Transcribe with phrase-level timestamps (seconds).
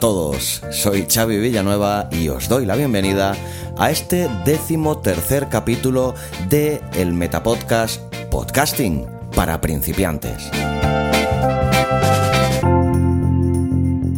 [0.00, 3.34] Todos, soy Xavi Villanueva y os doy la bienvenida
[3.76, 6.14] a este décimo tercer capítulo
[6.48, 10.50] de el Metapodcast Podcasting para principiantes.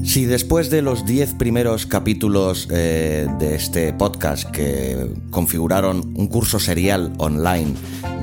[0.05, 6.59] Si después de los 10 primeros capítulos eh, de este podcast que configuraron un curso
[6.59, 7.75] serial online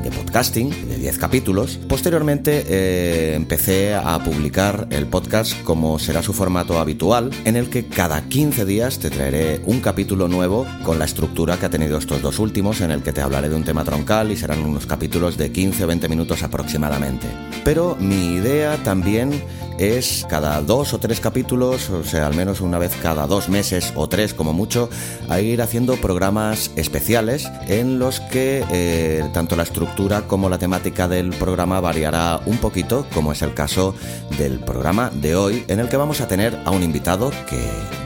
[0.10, 6.32] de podcasting de 10 capítulos, posteriormente eh, empecé a publicar el podcast como será su
[6.32, 11.06] formato habitual, en el que cada 15 días te traeré un capítulo nuevo con la
[11.06, 13.84] estructura que ha tenido estos dos últimos, en el que te hablaré de un tema
[13.84, 17.28] troncal y serán unos capítulos de 15 o 20 minutos aproximadamente.
[17.66, 19.44] Pero mi idea también
[19.78, 23.94] es cada dos o tres capítulos, o sea, al menos una vez cada dos meses
[23.96, 24.90] o tres como mucho,
[25.30, 31.08] a ir haciendo programas especiales en los que eh, tanto la estructura como la temática
[31.08, 33.94] del programa variará un poquito, como es el caso
[34.38, 37.58] del programa de hoy, en el que vamos a tener a un invitado que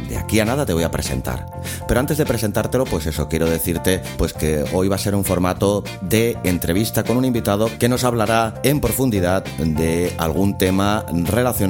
[0.09, 1.45] de aquí a nada te voy a presentar.
[1.87, 5.23] Pero antes de presentártelo, pues eso, quiero decirte pues que hoy va a ser un
[5.23, 11.60] formato de entrevista con un invitado que nos hablará en profundidad de algún tema relacionado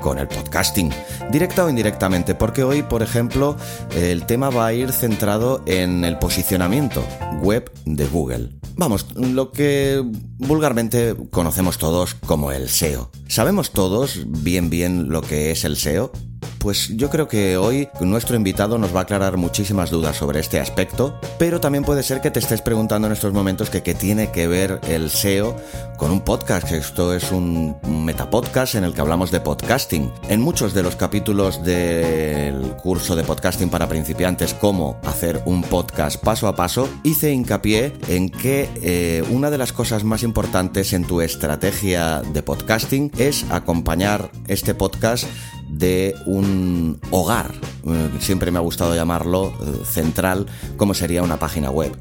[0.00, 0.90] con el podcasting,
[1.30, 3.56] directa o indirectamente, porque hoy, por ejemplo,
[3.94, 7.04] el tema va a ir centrado en el posicionamiento
[7.42, 8.50] web de Google.
[8.76, 10.02] Vamos, lo que
[10.38, 13.10] vulgarmente conocemos todos como el SEO.
[13.28, 16.10] ¿Sabemos todos bien bien lo que es el SEO?
[16.58, 20.60] Pues yo creo que hoy nuestro invitado nos va a aclarar muchísimas dudas sobre este
[20.60, 24.48] aspecto, pero también puede ser que te estés preguntando en estos momentos qué tiene que
[24.48, 25.56] ver el SEO
[25.96, 26.70] con un podcast.
[26.72, 30.10] Esto es un metapodcast en el que hablamos de podcasting.
[30.28, 36.22] En muchos de los capítulos del curso de podcasting para principiantes, cómo hacer un podcast
[36.22, 41.04] paso a paso, hice hincapié en que eh, una de las cosas más importantes en
[41.04, 45.26] tu estrategia de podcasting es acompañar este podcast
[45.68, 47.52] de un hogar,
[47.86, 50.46] eh, siempre me ha gustado llamarlo eh, central,
[50.76, 51.96] como sería una página web.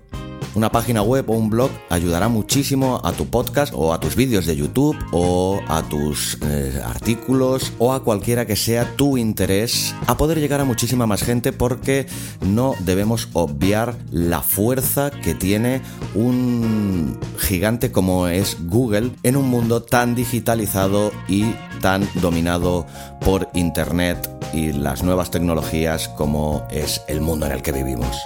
[0.56, 4.46] Una página web o un blog ayudará muchísimo a tu podcast o a tus vídeos
[4.46, 10.16] de YouTube o a tus eh, artículos o a cualquiera que sea tu interés a
[10.16, 12.08] poder llegar a muchísima más gente porque
[12.40, 15.82] no debemos obviar la fuerza que tiene
[16.14, 21.44] un gigante como es Google en un mundo tan digitalizado y
[21.86, 22.88] tan dominado
[23.20, 28.18] por Internet y las nuevas tecnologías como es el mundo en el que vivimos.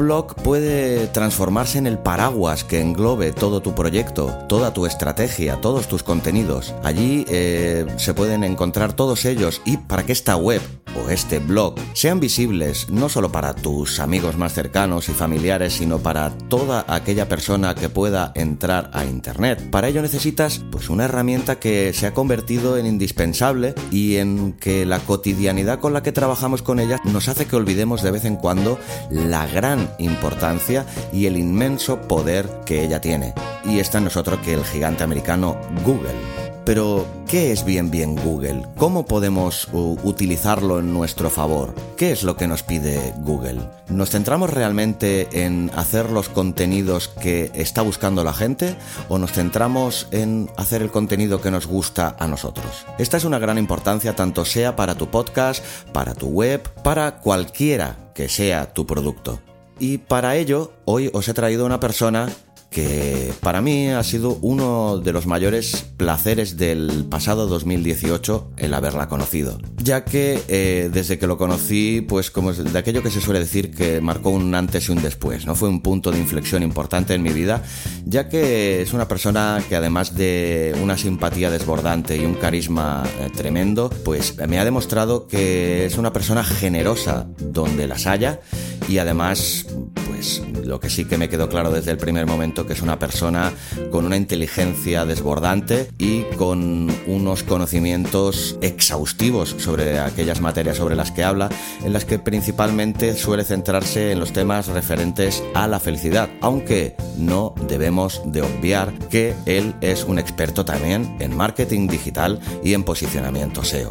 [0.00, 5.88] Blog puede transformarse en el paraguas que englobe todo tu proyecto, toda tu estrategia, todos
[5.88, 6.74] tus contenidos.
[6.82, 10.62] Allí eh, se pueden encontrar todos ellos y para que esta web
[10.96, 15.98] o este blog sean visibles no solo para tus amigos más cercanos y familiares, sino
[15.98, 19.70] para toda aquella persona que pueda entrar a internet.
[19.70, 24.86] Para ello necesitas pues una herramienta que se ha convertido en indispensable y en que
[24.86, 28.36] la cotidianidad con la que trabajamos con ella nos hace que olvidemos de vez en
[28.36, 28.78] cuando
[29.10, 33.34] la gran importancia y el inmenso poder que ella tiene.
[33.64, 36.40] Y está nosotros que el gigante americano Google.
[36.64, 38.62] Pero, ¿qué es bien bien Google?
[38.76, 41.74] ¿Cómo podemos utilizarlo en nuestro favor?
[41.96, 43.58] ¿Qué es lo que nos pide Google?
[43.88, 48.76] ¿Nos centramos realmente en hacer los contenidos que está buscando la gente
[49.08, 52.86] o nos centramos en hacer el contenido que nos gusta a nosotros?
[52.98, 57.96] Esta es una gran importancia tanto sea para tu podcast, para tu web, para cualquiera
[58.14, 59.40] que sea tu producto.
[59.80, 62.28] Y para ello, hoy os he traído una persona
[62.70, 69.08] que para mí ha sido uno de los mayores placeres del pasado 2018 el haberla
[69.08, 73.40] conocido, ya que eh, desde que lo conocí, pues como de aquello que se suele
[73.40, 75.56] decir que marcó un antes y un después, ¿no?
[75.56, 77.62] Fue un punto de inflexión importante en mi vida,
[78.04, 83.30] ya que es una persona que además de una simpatía desbordante y un carisma eh,
[83.34, 88.40] tremendo, pues me ha demostrado que es una persona generosa donde las haya
[88.88, 89.66] y además
[90.06, 92.98] pues lo que sí que me quedó claro desde el primer momento que es una
[92.98, 93.52] persona
[93.90, 101.24] con una inteligencia desbordante y con unos conocimientos exhaustivos sobre aquellas materias sobre las que
[101.24, 101.48] habla,
[101.84, 107.54] en las que principalmente suele centrarse en los temas referentes a la felicidad, aunque no
[107.68, 113.64] debemos de obviar que él es un experto también en marketing digital y en posicionamiento
[113.64, 113.90] SEO.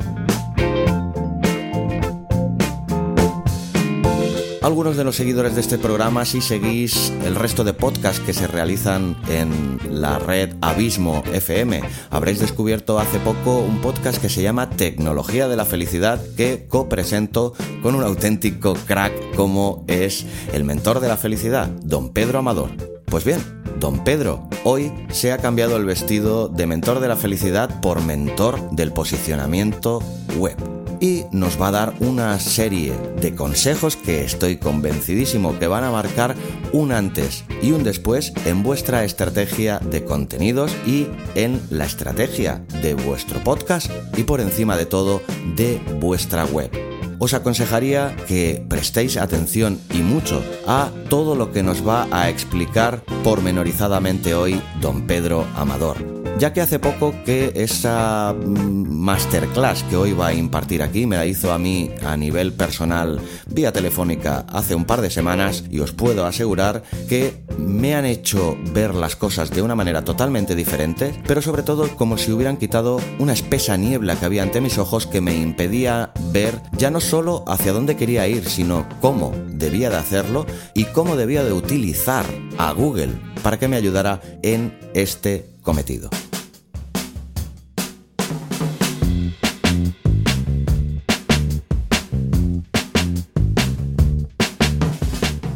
[4.61, 8.47] Algunos de los seguidores de este programa, si seguís el resto de podcasts que se
[8.47, 14.69] realizan en la red Abismo FM, habréis descubierto hace poco un podcast que se llama
[14.69, 21.07] Tecnología de la Felicidad que copresento con un auténtico crack como es el mentor de
[21.07, 22.71] la felicidad, don Pedro Amador.
[23.05, 23.39] Pues bien,
[23.79, 28.69] don Pedro hoy se ha cambiado el vestido de mentor de la felicidad por mentor
[28.71, 30.03] del posicionamiento
[30.37, 35.83] web y nos va a dar una serie de consejos que estoy convencidísimo que van
[35.83, 36.35] a marcar
[36.73, 42.93] un antes y un después en vuestra estrategia de contenidos y en la estrategia de
[42.93, 45.21] vuestro podcast y por encima de todo
[45.55, 51.87] de vuestra web os aconsejaría que prestéis atención y mucho a todo lo que nos
[51.87, 58.87] va a explicar pormenorizadamente hoy don Pedro Amador ya que hace poco que esa mm,
[58.87, 63.19] masterclass que hoy va a impartir aquí me la hizo a mí a nivel personal
[63.47, 68.57] vía telefónica hace un par de semanas y os puedo asegurar que me han hecho
[68.73, 73.01] ver las cosas de una manera totalmente diferente, pero sobre todo como si hubieran quitado
[73.19, 77.43] una espesa niebla que había ante mis ojos que me impedía ver ya no solo
[77.47, 80.45] hacia dónde quería ir, sino cómo debía de hacerlo
[80.75, 82.23] y cómo debía de utilizar
[82.59, 86.11] a Google para que me ayudara en este cometido.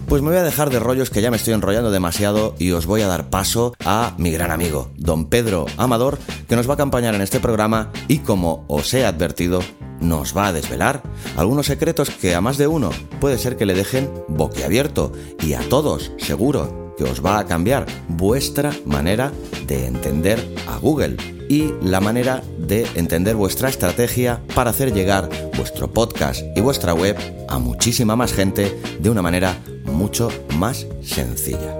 [0.08, 2.86] Pues me voy a dejar de rollos que ya me estoy enrollando demasiado y os
[2.86, 6.18] voy a dar paso a mi gran amigo, don Pedro Amador,
[6.48, 9.62] que nos va a acompañar en este programa y como os he advertido,
[10.04, 11.02] nos va a desvelar
[11.38, 15.12] algunos secretos que a más de uno puede ser que le dejen boquiabierto
[15.42, 19.32] y a todos, seguro, que os va a cambiar vuestra manera
[19.66, 21.18] de entender a Google
[21.50, 27.18] y la manera de entender vuestra estrategia para hacer llegar vuestro podcast y vuestra web
[27.48, 31.76] a muchísima más gente de una manera mucho más sencilla.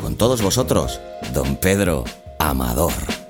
[0.00, 1.00] Con todos vosotros,
[1.34, 2.04] don Pedro
[2.38, 3.25] Amador.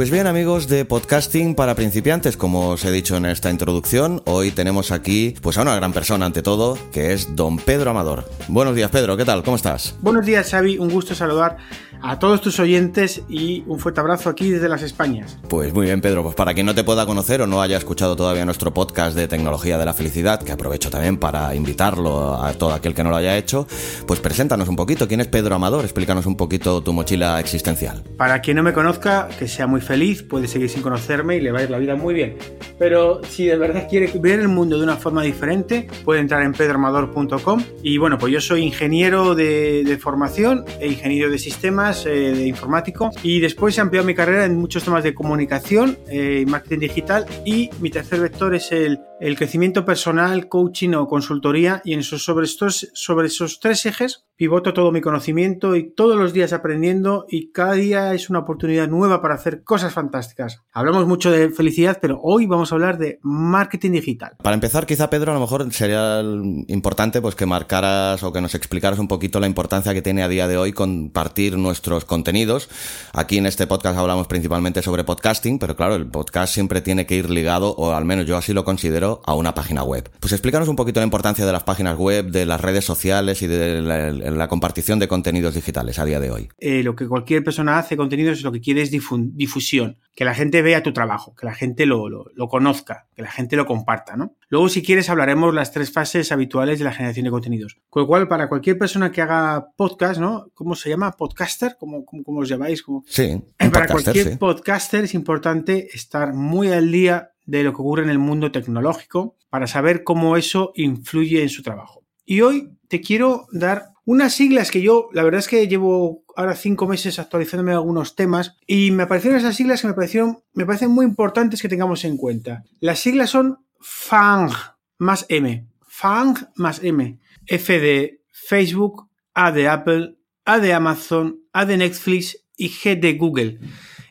[0.00, 4.50] Pues bien amigos de podcasting para principiantes, como os he dicho en esta introducción, hoy
[4.50, 8.24] tenemos aquí pues a una gran persona ante todo, que es don Pedro Amador.
[8.48, 9.42] Buenos días Pedro, ¿qué tal?
[9.42, 9.94] ¿Cómo estás?
[10.00, 11.58] Buenos días Xavi, un gusto saludar
[12.02, 15.38] a todos tus oyentes y un fuerte abrazo aquí desde las Españas.
[15.48, 16.22] Pues muy bien, Pedro.
[16.22, 19.28] Pues para quien no te pueda conocer o no haya escuchado todavía nuestro podcast de
[19.28, 23.16] tecnología de la felicidad, que aprovecho también para invitarlo a todo aquel que no lo
[23.16, 23.66] haya hecho,
[24.06, 25.08] pues preséntanos un poquito.
[25.08, 25.84] ¿Quién es Pedro Amador?
[25.84, 28.02] Explícanos un poquito tu mochila existencial.
[28.16, 31.52] Para quien no me conozca, que sea muy feliz, puede seguir sin conocerme y le
[31.52, 32.36] va a ir la vida muy bien.
[32.78, 36.52] Pero si de verdad quiere ver el mundo de una forma diferente, puede entrar en
[36.52, 37.62] pedroamador.com.
[37.82, 42.46] Y bueno, pues yo soy ingeniero de, de formación e ingeniero de sistemas eh, de
[42.46, 43.10] informático.
[43.22, 47.26] Y después he ampliado mi carrera en muchos temas de comunicación y eh, marketing digital
[47.44, 52.24] y mi tercer vector es el, el crecimiento personal, coaching o consultoría y en esos,
[52.24, 57.26] sobre, estos, sobre esos tres ejes pivoto todo mi conocimiento y todos los días aprendiendo
[57.28, 60.62] y cada día es una oportunidad nueva para hacer cosas fantásticas.
[60.72, 64.36] Hablamos mucho de felicidad, pero hoy vamos a hablar de marketing digital.
[64.42, 66.22] Para empezar, quizá Pedro, a lo mejor sería
[66.68, 70.28] importante pues que marcaras o que nos explicaras un poquito la importancia que tiene a
[70.28, 72.70] día de hoy compartir nuestros contenidos.
[73.12, 77.16] Aquí en este podcast hablamos principalmente sobre podcasting, pero claro, el podcast siempre tiene que
[77.16, 80.10] ir ligado, o al menos yo así lo considero, a una página web.
[80.20, 83.46] Pues explícanos un poquito la importancia de las páginas web, de las redes sociales y
[83.46, 86.48] de la compartición de contenidos digitales a día de hoy?
[86.58, 90.62] Eh, lo que cualquier persona hace, contenidos, lo que quiere es difusión, que la gente
[90.62, 92.08] vea tu trabajo, que la gente lo,
[92.48, 94.34] conozca, que la gente lo comparta, ¿no?
[94.48, 97.76] Luego, si quieres, hablaremos las tres fases habituales de la generación de contenidos.
[97.90, 100.46] Con lo cual, para cualquier persona que haga podcast, ¿no?
[100.54, 101.12] ¿Cómo se llama?
[101.12, 101.76] ¿Podcaster?
[101.78, 102.82] ¿Cómo, cómo, os llamáis?
[103.06, 103.42] Sí.
[103.70, 108.18] Para cualquier podcaster es importante estar muy al día de lo que ocurre en el
[108.18, 112.04] mundo tecnológico para saber cómo eso influye en su trabajo.
[112.24, 116.56] Y hoy te quiero dar unas siglas que yo, la verdad es que llevo ahora
[116.56, 120.90] cinco meses actualizándome algunos temas y me aparecieron esas siglas que me parecieron, me parecen
[120.90, 122.64] muy importantes que tengamos en cuenta.
[122.80, 124.50] Las siglas son FANG
[124.98, 125.64] más M.
[125.86, 127.20] FANG más M.
[127.46, 133.12] F de Facebook, A de Apple, A de Amazon, A de Netflix y G de
[133.12, 133.60] Google.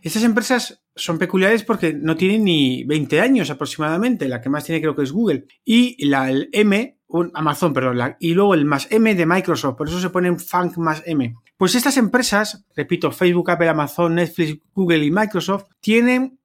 [0.02, 4.30] Estas empresas son peculiares porque no tienen ni 20 años aproximadamente.
[4.30, 5.46] La que más tiene creo que es Google.
[5.66, 9.90] Y la el M un Amazon, perdón, y luego el más M de Microsoft, por
[9.90, 11.36] eso se ponen Funk más M.
[11.58, 16.40] Pues estas empresas, repito, Facebook, Apple, Amazon, Netflix, Google y Microsoft, tienen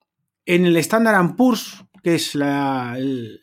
[0.46, 3.40] en el Standard Poor's, que es el,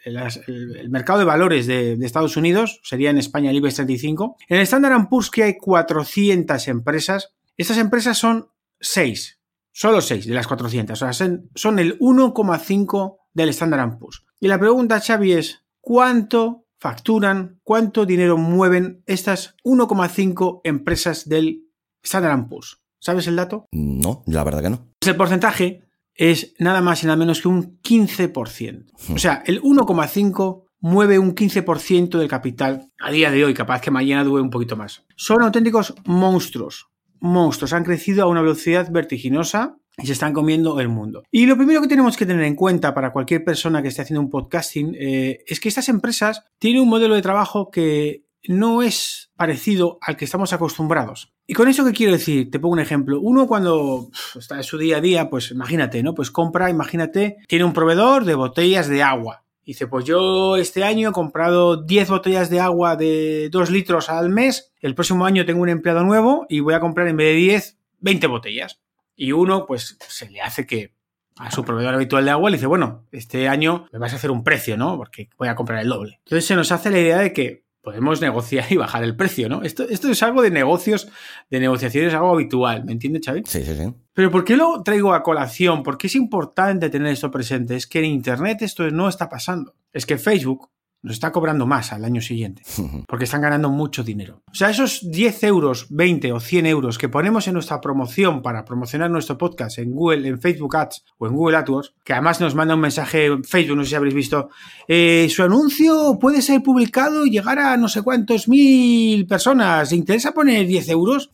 [0.90, 5.08] mercado de valores de, Estados Unidos, sería en España el IBEX 35, en el Standard
[5.08, 8.50] Poor's que hay 400 empresas, estas empresas son
[8.80, 9.40] 6.
[9.72, 11.02] Solo 6 de las 400.
[11.02, 14.26] O sea, son el 1,5 del Standard Poor's.
[14.40, 21.68] Y la pregunta, Xavi, es ¿cuánto facturan, cuánto dinero mueven estas 1,5 empresas del
[22.04, 22.82] Standard Poor's?
[23.00, 23.68] ¿Sabes el dato?
[23.72, 24.90] No, la verdad que no.
[25.00, 25.84] El porcentaje
[26.16, 29.14] es nada más y nada menos que un 15%.
[29.14, 33.92] O sea, el 1,5 mueve un 15% del capital a día de hoy, capaz que
[33.92, 35.06] mañana dure un poquito más.
[35.16, 36.88] Son auténticos monstruos,
[37.20, 41.24] monstruos, han crecido a una velocidad vertiginosa y se están comiendo el mundo.
[41.32, 44.22] Y lo primero que tenemos que tener en cuenta para cualquier persona que esté haciendo
[44.22, 49.32] un podcasting eh, es que estas empresas tienen un modelo de trabajo que no es
[49.36, 51.34] parecido al que estamos acostumbrados.
[51.46, 52.50] ¿Y con eso qué quiero decir?
[52.50, 53.20] Te pongo un ejemplo.
[53.20, 56.16] Uno cuando está en su día a día, pues imagínate, ¿no?
[56.16, 59.44] Pues compra, imagínate, tiene un proveedor de botellas de agua.
[59.66, 64.30] Dice, pues yo este año he comprado 10 botellas de agua de 2 litros al
[64.30, 67.36] mes, el próximo año tengo un empleado nuevo y voy a comprar en vez de
[67.36, 68.80] 10, 20 botellas.
[69.22, 70.96] Y uno, pues se le hace que
[71.38, 74.32] a su proveedor habitual de agua le dice, bueno, este año me vas a hacer
[74.32, 74.98] un precio, ¿no?
[74.98, 76.20] Porque voy a comprar el doble.
[76.26, 79.62] Entonces se nos hace la idea de que podemos negociar y bajar el precio, ¿no?
[79.62, 81.08] Esto, esto es algo de negocios,
[81.52, 83.44] de negociaciones, algo habitual, ¿me entiendes, Xavi?
[83.46, 83.94] Sí, sí, sí.
[84.12, 85.84] Pero ¿por qué lo traigo a colación?
[85.84, 87.76] Porque es importante tener esto presente.
[87.76, 89.76] Es que en Internet esto no está pasando.
[89.94, 90.72] Es que Facebook
[91.04, 92.62] nos está cobrando más al año siguiente,
[93.08, 94.44] porque están ganando mucho dinero.
[94.52, 98.66] O sea, esos 10 euros, 20 o 100 euros que ponemos en nuestra promoción para
[98.66, 102.54] promocionar nuestro podcast en Google, en Facebook Ads o en Google AdWords, que además nos
[102.54, 104.50] manda un mensaje en Facebook, no sé si habréis visto,
[104.88, 109.92] eh, su anuncio puede ser publicado y llegar a no sé cuántos mil personas.
[109.92, 111.32] interesa poner 10 euros?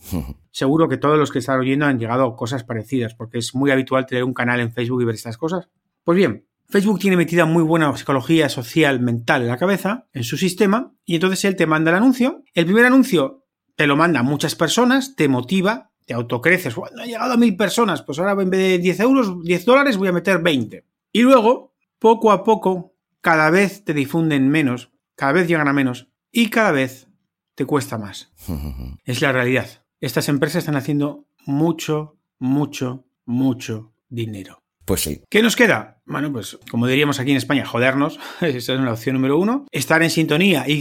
[0.52, 3.70] Seguro que todos los que están oyendo han llegado a cosas parecidas, porque es muy
[3.70, 5.70] habitual tener un canal en Facebook y ver estas cosas.
[6.04, 10.36] Pues bien, Facebook tiene metida muy buena psicología social mental en la cabeza, en su
[10.36, 12.44] sistema, y entonces él te manda el anuncio.
[12.54, 13.46] El primer anuncio
[13.76, 16.76] te lo manda a muchas personas, te motiva, te autocreces.
[16.76, 19.98] Bueno, ha llegado a mil personas, pues ahora en vez de 10 euros, 10 dólares
[19.98, 20.86] voy a meter 20.
[21.14, 26.10] Y luego, poco a poco, cada vez te difunden menos, cada vez llegan a menos,
[26.32, 27.08] y cada vez
[27.56, 28.34] te cuesta más.
[29.06, 29.86] es la realidad.
[30.02, 34.64] Estas empresas están haciendo mucho, mucho, mucho dinero.
[34.88, 35.22] Pues sí.
[35.30, 36.02] ¿Qué nos queda?
[36.06, 38.22] Bueno, pues como diríamos aquí en España, jodernos.
[38.42, 39.66] Esa es la opción número uno.
[39.70, 40.76] Estar en sintonía, y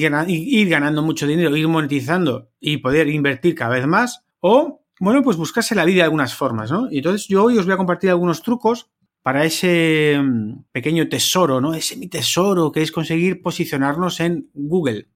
[0.60, 4.24] ir ganando mucho dinero, ir monetizando y poder invertir cada vez más.
[4.38, 6.88] O, bueno, pues buscarse la vida de algunas formas, ¿no?
[6.88, 11.60] Y entonces yo hoy os voy a compartir algunos trucos para ese mm, pequeño tesoro,
[11.60, 11.74] ¿no?
[11.74, 15.08] Ese mi tesoro que es conseguir posicionarnos en Google.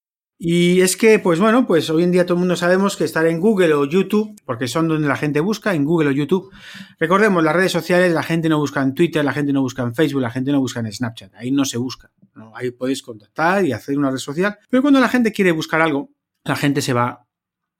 [0.42, 3.26] Y es que, pues bueno, pues hoy en día todo el mundo sabemos que estar
[3.26, 6.50] en Google o YouTube, porque son donde la gente busca, en Google o YouTube.
[6.98, 9.94] Recordemos, las redes sociales, la gente no busca en Twitter, la gente no busca en
[9.94, 11.34] Facebook, la gente no busca en Snapchat.
[11.34, 12.10] Ahí no se busca.
[12.54, 14.56] Ahí podéis contactar y hacer una red social.
[14.70, 16.08] Pero cuando la gente quiere buscar algo,
[16.44, 17.26] la gente se va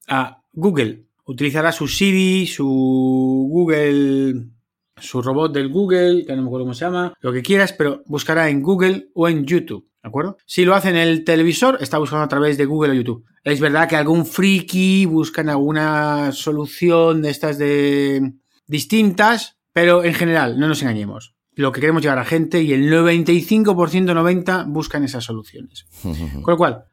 [0.06, 1.06] a Google.
[1.24, 4.50] Utilizará su Siri, su Google,
[4.98, 8.02] su robot del Google, que no me acuerdo cómo se llama, lo que quieras, pero
[8.04, 9.89] buscará en Google o en YouTube.
[10.02, 10.38] ¿De acuerdo?
[10.46, 13.24] Si lo hace en el televisor, está buscando a través de Google o YouTube.
[13.44, 18.32] Es verdad que algún friki busca en alguna solución de estas de
[18.66, 21.34] distintas, pero en general, no nos engañemos.
[21.54, 25.86] Lo que queremos llegar a gente y el 95%, 90% buscan esas soluciones.
[26.02, 26.84] Con lo cual,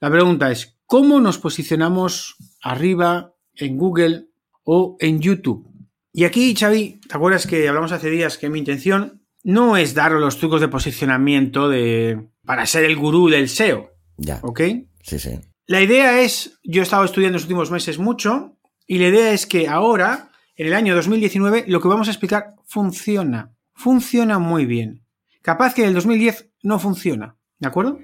[0.00, 4.26] la pregunta es, ¿cómo nos posicionamos arriba en Google
[4.64, 5.66] o en YouTube?
[6.12, 10.12] Y aquí, Xavi, ¿te acuerdas que hablamos hace días que mi intención no es dar
[10.12, 13.90] los trucos de posicionamiento de para ser el gurú del SEO.
[14.16, 14.40] Ya.
[14.42, 14.60] ¿Ok?
[15.02, 15.38] Sí, sí.
[15.66, 19.32] La idea es, yo he estado estudiando en los últimos meses mucho, y la idea
[19.32, 23.54] es que ahora, en el año 2019, lo que vamos a explicar funciona.
[23.72, 25.06] Funciona muy bien.
[25.40, 27.36] Capaz que en el 2010 no funciona.
[27.58, 27.98] ¿De acuerdo?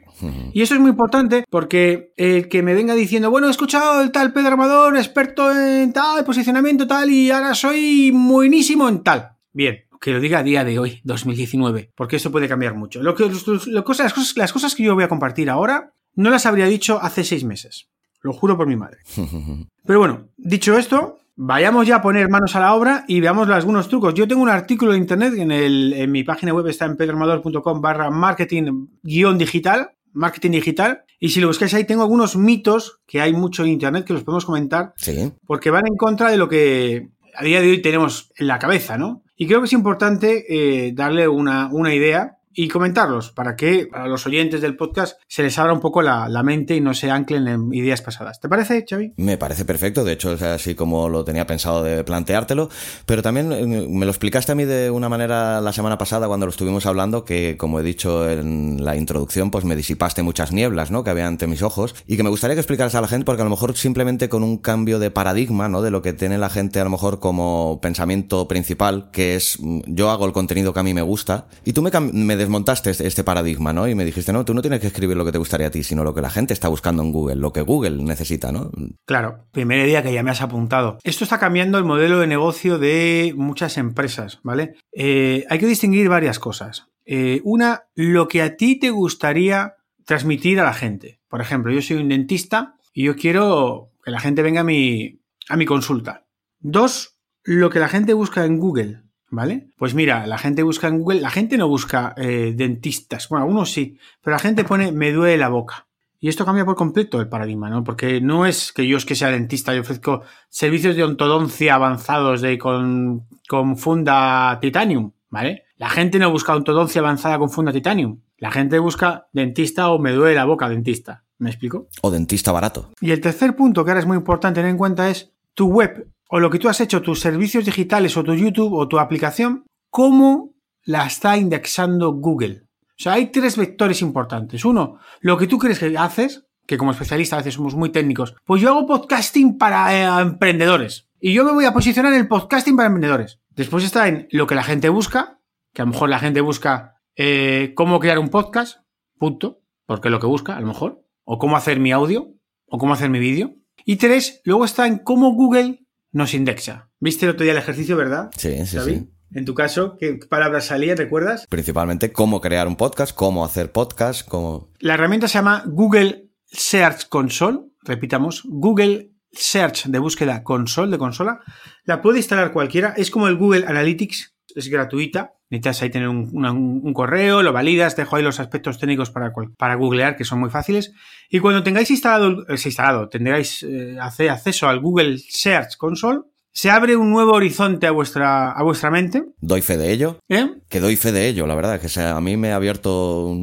[0.54, 4.10] Y eso es muy importante porque el que me venga diciendo, bueno, he escuchado el
[4.10, 9.32] tal Pedro Armador, experto en tal, posicionamiento tal, y ahora soy buenísimo en tal.
[9.52, 13.02] Bien, que lo diga a día de hoy, 2019, porque esto puede cambiar mucho.
[13.02, 13.30] Lo que,
[13.66, 17.22] las, cosas, las cosas que yo voy a compartir ahora no las habría dicho hace
[17.22, 17.88] seis meses.
[18.22, 18.98] Lo juro por mi madre.
[19.84, 23.88] Pero bueno, dicho esto, vayamos ya a poner manos a la obra y veamos algunos
[23.88, 24.14] trucos.
[24.14, 27.80] Yo tengo un artículo de internet en, el, en mi página web, está en pedroarmador.com
[27.80, 31.02] barra marketing guion digital, marketing digital.
[31.18, 34.24] Y si lo buscáis ahí, tengo algunos mitos que hay mucho en internet que los
[34.24, 34.94] podemos comentar.
[34.96, 35.32] Sí.
[35.46, 38.96] Porque van en contra de lo que a día de hoy tenemos en la cabeza,
[38.96, 39.22] ¿no?
[39.40, 44.26] Y creo que es importante eh, darle una, idea y comentarlos para que a los
[44.26, 47.74] oyentes del podcast se les abra un poco la, mente y no se anclen en
[47.74, 48.40] ideas pasadas.
[48.40, 49.12] ¿Te parece, Xavi?
[49.18, 52.70] Me parece perfecto, de hecho es así como lo tenía pensado de planteártelo,
[53.04, 56.46] pero también eh, me lo explicaste a mí de una manera la semana pasada cuando
[56.46, 60.90] lo estuvimos hablando, que como he dicho en la introducción, pues me disipaste muchas nieblas,
[60.90, 61.04] ¿no?
[61.04, 63.42] Que había ante mis ojos y que me gustaría que explicaras a la gente porque
[63.42, 65.82] a lo mejor simplemente con un cambio de paradigma, ¿no?
[65.82, 69.80] De lo que tiene la gente a lo mejor como pensamiento principal, que es mm,
[69.86, 73.06] yo hago el contenido que a mí me gusta y tú me, me desmontaste este,
[73.06, 73.86] este paradigma, ¿no?
[73.88, 75.82] Y me dijiste, no, tú no tienes que escribir lo que te gustaría a ti,
[75.82, 78.70] sino lo que la gente está buscando en Google, lo que Google necesita, ¿no?
[79.06, 80.98] Claro, primer día que ya me has apuntado.
[81.04, 84.74] Esto está cambiando el modelo de negocio de muchas empresas, ¿vale?
[84.92, 86.86] Eh, hay que distinguir varias cosas.
[87.04, 91.20] Eh, una, lo que a ti te gustaría transmitir a la gente.
[91.28, 95.20] Por ejemplo, yo soy un dentista y yo quiero que la gente venga a mi,
[95.48, 96.26] a mi consulta.
[96.58, 99.02] Dos, lo que la gente busca en Google.
[99.30, 99.68] ¿Vale?
[99.76, 103.70] Pues mira, la gente busca en Google, la gente no busca eh, dentistas, bueno, algunos
[103.70, 105.86] sí, pero la gente pone me duele la boca.
[106.22, 107.82] Y esto cambia por completo el paradigma, ¿no?
[107.82, 112.42] Porque no es que yo es que sea dentista, yo ofrezco servicios de ontodoncia avanzados
[112.42, 115.64] de con, con funda titanium, ¿vale?
[115.78, 118.20] La gente no busca ontodoncia avanzada con funda titanium.
[118.36, 121.24] La gente busca dentista o me duele la boca dentista.
[121.38, 121.88] ¿Me explico?
[122.02, 122.90] O dentista barato.
[123.00, 126.06] Y el tercer punto que ahora es muy importante tener en cuenta es tu web
[126.30, 129.64] o lo que tú has hecho, tus servicios digitales o tu YouTube o tu aplicación,
[129.90, 132.62] cómo la está indexando Google.
[132.82, 134.64] O sea, hay tres vectores importantes.
[134.64, 138.36] Uno, lo que tú crees que haces, que como especialista a veces somos muy técnicos.
[138.44, 141.08] Pues yo hago podcasting para eh, emprendedores.
[141.20, 143.40] Y yo me voy a posicionar en el podcasting para emprendedores.
[143.50, 145.40] Después está en lo que la gente busca,
[145.74, 148.78] que a lo mejor la gente busca eh, cómo crear un podcast,
[149.18, 151.02] punto, porque es lo que busca, a lo mejor.
[151.24, 152.34] O cómo hacer mi audio,
[152.66, 153.56] o cómo hacer mi vídeo.
[153.84, 155.79] Y tres, luego está en cómo Google
[156.12, 156.90] nos indexa.
[156.98, 158.30] ¿Viste el otro día el ejercicio, verdad?
[158.36, 159.08] Sí, sí, sí.
[159.32, 161.46] En tu caso, ¿qué palabras salían, recuerdas?
[161.48, 164.72] Principalmente cómo crear un podcast, cómo hacer podcast, cómo...
[164.80, 167.60] La herramienta se llama Google Search Console.
[167.82, 171.40] Repitamos, Google Search de búsqueda console, de consola.
[171.84, 172.92] La puede instalar cualquiera.
[172.96, 175.34] Es como el Google Analytics, es gratuita.
[175.50, 180.16] Necesitas ahí tener un, correo, lo validas, dejo ahí los aspectos técnicos para, para googlear,
[180.16, 180.92] que son muy fáciles.
[181.28, 186.20] Y cuando tengáis instalado, es instalado, tendréis eh, acceso al Google Search Console,
[186.52, 189.24] se abre un nuevo horizonte a vuestra, a vuestra mente.
[189.40, 190.18] Doy fe de ello.
[190.28, 190.50] ¿Eh?
[190.68, 193.36] Que doy fe de ello, la verdad, que a mí me ha abierto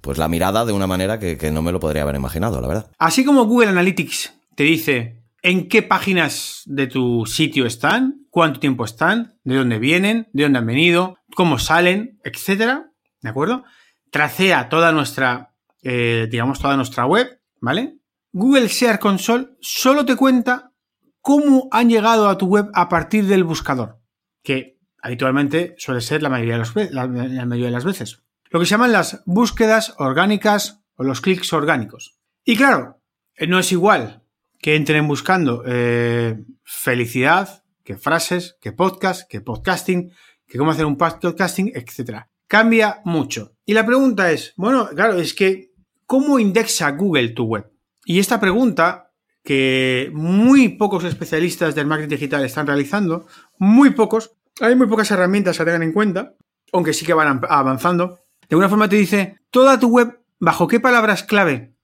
[0.00, 2.68] pues la mirada de una manera que, que no me lo podría haber imaginado, la
[2.68, 2.90] verdad.
[2.98, 8.84] Así como Google Analytics te dice en qué páginas de tu sitio están, cuánto tiempo
[8.84, 13.64] están, de dónde vienen, de dónde han venido, cómo salen, etcétera, ¿de acuerdo?
[14.10, 17.98] Tracea toda nuestra, eh, digamos, toda nuestra web, ¿vale?
[18.32, 20.72] Google Share Console solo te cuenta
[21.20, 24.00] cómo han llegado a tu web a partir del buscador,
[24.42, 28.22] que habitualmente suele ser la mayoría de, mayoría de las veces.
[28.48, 32.18] Lo que se llaman las búsquedas orgánicas o los clics orgánicos.
[32.44, 33.02] Y claro,
[33.34, 34.22] eh, no es igual
[34.58, 40.12] que entren buscando eh, felicidad, que frases, que podcast, que podcasting,
[40.46, 42.22] que cómo hacer un podcasting, etc.
[42.46, 43.52] Cambia mucho.
[43.64, 45.72] Y la pregunta es, bueno, claro, es que,
[46.06, 47.70] ¿cómo indexa Google tu web?
[48.04, 49.06] Y esta pregunta,
[49.46, 53.26] que muy pocos especialistas del marketing digital están realizando,
[53.58, 56.34] muy pocos, hay muy pocas herramientas a tener en cuenta,
[56.72, 58.18] aunque sí que van avanzando.
[58.48, 61.74] De alguna forma te dice, toda tu web, ¿bajo qué palabras clave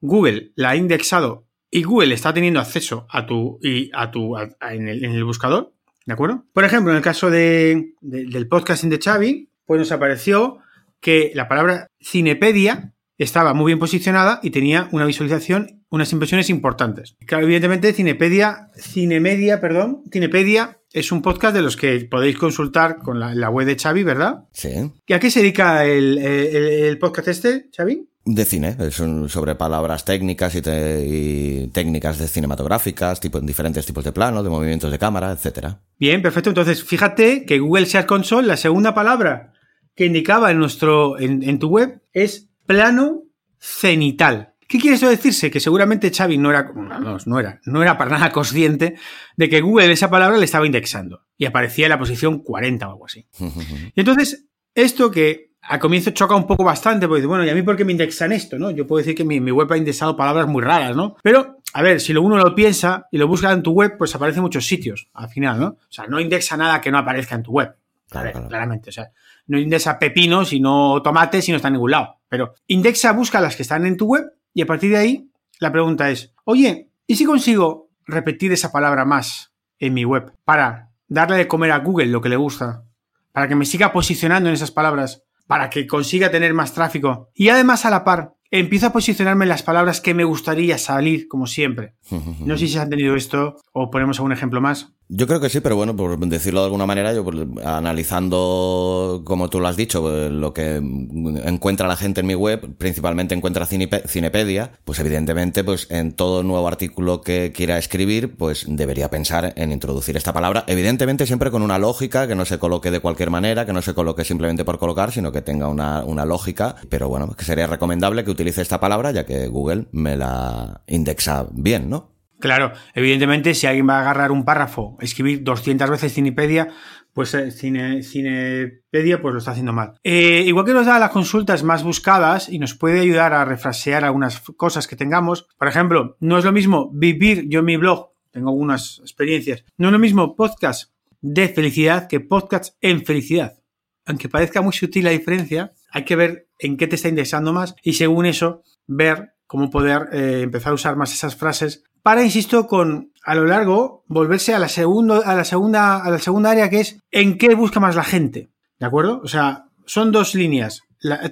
[0.00, 4.88] Google la ha indexado y Google está teniendo acceso a tu, y a tu, en,
[4.88, 5.74] el, buscador?
[6.06, 6.44] ¿De acuerdo?
[6.52, 10.58] Por ejemplo, en el caso de, del podcasting de Xavi, pues nos apareció
[11.00, 17.16] que la palabra Cinepedia estaba muy bien posicionada y tenía una visualización, unas impresiones importantes.
[17.26, 23.20] Claro, evidentemente, Cinepedia, Cinemedia, perdón, Cinepedia es un podcast de los que podéis consultar con
[23.20, 24.44] la, web de Xavi, ¿verdad?
[24.52, 24.90] Sí.
[25.06, 28.08] ¿Y a qué se dedica el, el podcast este, Xavi?
[28.24, 34.42] De cine, son sobre palabras técnicas y, técnicas de cinematográficas, tipo, diferentes tipos de plano,
[34.42, 35.80] de movimientos de cámara, etcétera.
[35.98, 36.50] Bien, perfecto.
[36.50, 39.54] Entonces, fíjate que Google Search Console, la segunda palabra
[39.94, 43.22] que indicaba en nuestro, en, tu web, es plano
[43.58, 44.54] cenital.
[44.68, 45.50] ¿Qué quiere eso decirse?
[45.50, 48.96] Que seguramente Xavi no era, no, no, era, no era para nada consciente
[49.36, 52.92] de que Google esa palabra le estaba indexando y aparecía en la posición 40 o
[52.92, 53.26] algo así.
[53.40, 57.62] y entonces, esto que al comienzo choca un poco bastante, porque bueno, ¿y a mí
[57.62, 58.58] por qué me indexan esto?
[58.58, 58.70] ¿no?
[58.70, 61.16] Yo puedo decir que mi, web ha indexado palabras muy raras, ¿no?
[61.22, 64.38] Pero, a ver, si uno lo piensa y lo busca en tu web, pues aparece
[64.38, 65.66] en muchos sitios, al final, ¿no?
[65.66, 67.74] O sea, no indexa nada que no aparezca en tu web.
[68.08, 69.10] Claro, Claramente, o sea,
[69.46, 72.16] no indexa pepinos y no tomates y no está en ningún lado.
[72.28, 75.70] Pero indexa, busca las que están en tu web y a partir de ahí la
[75.70, 81.36] pregunta es, oye, ¿y si consigo repetir esa palabra más en mi web para darle
[81.36, 82.82] de comer a Google lo que le gusta?
[83.30, 87.28] Para que me siga posicionando en esas palabras para que consiga tener más tráfico.
[87.34, 91.26] Y además a la par, empiezo a posicionarme en las palabras que me gustaría salir,
[91.26, 91.94] como siempre.
[92.46, 94.92] No sé si se ha entendido esto o ponemos algún ejemplo más.
[95.12, 97.24] Yo creo que sí, pero bueno, por decirlo de alguna manera, yo
[97.64, 102.76] analizando, como tú lo has dicho, pues, lo que encuentra la gente en mi web,
[102.78, 109.10] principalmente encuentra Cinepedia, pues evidentemente, pues en todo nuevo artículo que quiera escribir, pues debería
[109.10, 113.00] pensar en introducir esta palabra, evidentemente siempre con una lógica, que no se coloque de
[113.00, 116.76] cualquier manera, que no se coloque simplemente por colocar, sino que tenga una, una lógica,
[116.88, 121.48] pero bueno, que sería recomendable que utilice esta palabra, ya que Google me la indexa
[121.50, 122.19] bien, ¿no?
[122.40, 126.68] Claro, evidentemente, si alguien va a agarrar un párrafo, escribir 200 veces Cinepedia,
[127.12, 129.94] pues eh, cine, Cinepedia pues lo está haciendo mal.
[130.02, 134.04] Eh, igual que nos da las consultas más buscadas y nos puede ayudar a refrasear
[134.04, 135.46] algunas cosas que tengamos.
[135.58, 139.88] Por ejemplo, no es lo mismo vivir yo en mi blog, tengo algunas experiencias, no
[139.88, 143.60] es lo mismo podcast de felicidad que podcast en felicidad.
[144.06, 147.74] Aunque parezca muy sutil la diferencia, hay que ver en qué te está indexando más
[147.82, 152.68] y según eso ver cómo poder eh, empezar a usar más esas frases para, insisto,
[152.68, 156.70] con a lo largo volverse a la, segundo, a la, segunda, a la segunda área
[156.70, 158.52] que es en qué busca más la gente.
[158.78, 159.20] ¿De acuerdo?
[159.24, 160.82] O sea, son dos líneas,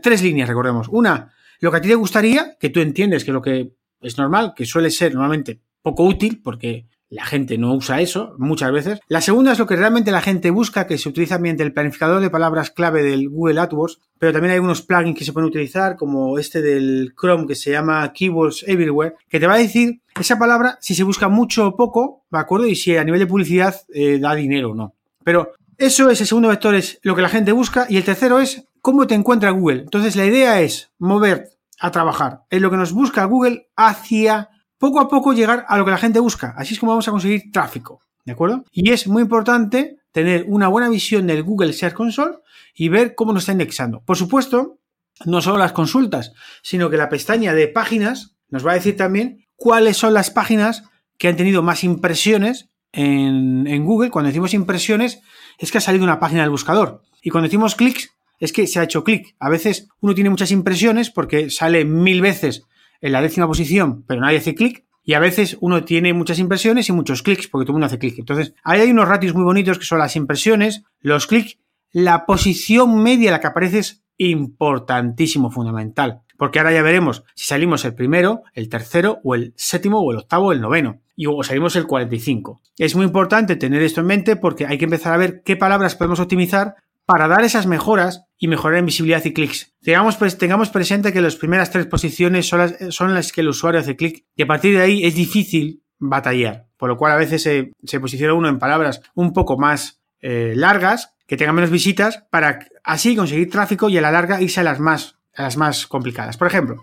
[0.02, 0.88] tres líneas, recordemos.
[0.88, 4.52] Una, lo que a ti te gustaría, que tú entiendes que lo que es normal,
[4.57, 9.01] que suele ser normalmente poco útil, porque la gente no usa eso muchas veces.
[9.09, 12.21] La segunda es lo que realmente la gente busca, que se utiliza mediante el planificador
[12.21, 15.97] de palabras clave del Google AdWords, pero también hay unos plugins que se pueden utilizar,
[15.97, 20.38] como este del Chrome que se llama Keywords Everywhere, que te va a decir esa
[20.38, 22.66] palabra si se busca mucho o poco, ¿de acuerdo?
[22.66, 24.94] Y si a nivel de publicidad eh, da dinero o no.
[25.25, 28.40] Pero eso es el segundo vector, es lo que la gente busca, y el tercero
[28.40, 29.83] es cómo te encuentra Google.
[29.83, 35.01] Entonces la idea es mover a trabajar en lo que nos busca Google hacia poco
[35.01, 36.55] a poco llegar a lo que la gente busca.
[36.57, 38.01] Así es como vamos a conseguir tráfico.
[38.25, 38.64] ¿De acuerdo?
[38.73, 42.37] Y es muy importante tener una buena visión del Google Search Console
[42.75, 44.03] y ver cómo nos está indexando.
[44.05, 44.79] Por supuesto,
[45.25, 49.47] no solo las consultas, sino que la pestaña de páginas nos va a decir también
[49.57, 50.85] cuáles son las páginas
[51.17, 54.11] que han tenido más impresiones en, en Google.
[54.11, 55.21] Cuando decimos impresiones,
[55.59, 57.03] es que ha salido una página del buscador.
[57.23, 59.35] Y cuando decimos clics, es que se ha hecho clic.
[59.38, 62.62] A veces uno tiene muchas impresiones porque sale mil veces
[63.00, 64.84] en la décima posición, pero nadie hace clic.
[65.04, 67.98] Y a veces uno tiene muchas impresiones y muchos clics, porque todo el mundo hace
[67.98, 68.18] clic.
[68.18, 71.58] Entonces, ahí hay unos ratios muy bonitos que son las impresiones, los clics,
[71.92, 76.22] la posición media, la que aparece es importantísimo, fundamental.
[76.37, 80.18] Porque ahora ya veremos si salimos el primero, el tercero, o el séptimo, o el
[80.18, 81.00] octavo, o el noveno.
[81.16, 82.61] Y o salimos el 45.
[82.76, 85.96] Es muy importante tener esto en mente porque hay que empezar a ver qué palabras
[85.96, 86.76] podemos optimizar
[87.09, 89.75] para dar esas mejoras y mejorar en visibilidad y clics.
[89.81, 94.27] Tengamos, tengamos presente que las primeras tres posiciones son las, que el usuario hace clic
[94.37, 98.35] y a partir de ahí es difícil batallar, por lo cual a veces se, posiciona
[98.35, 103.49] uno en palabras un poco más eh, largas, que tengan menos visitas, para así conseguir
[103.49, 106.37] tráfico y a la larga irse a las más, las más complicadas.
[106.37, 106.83] Por ejemplo,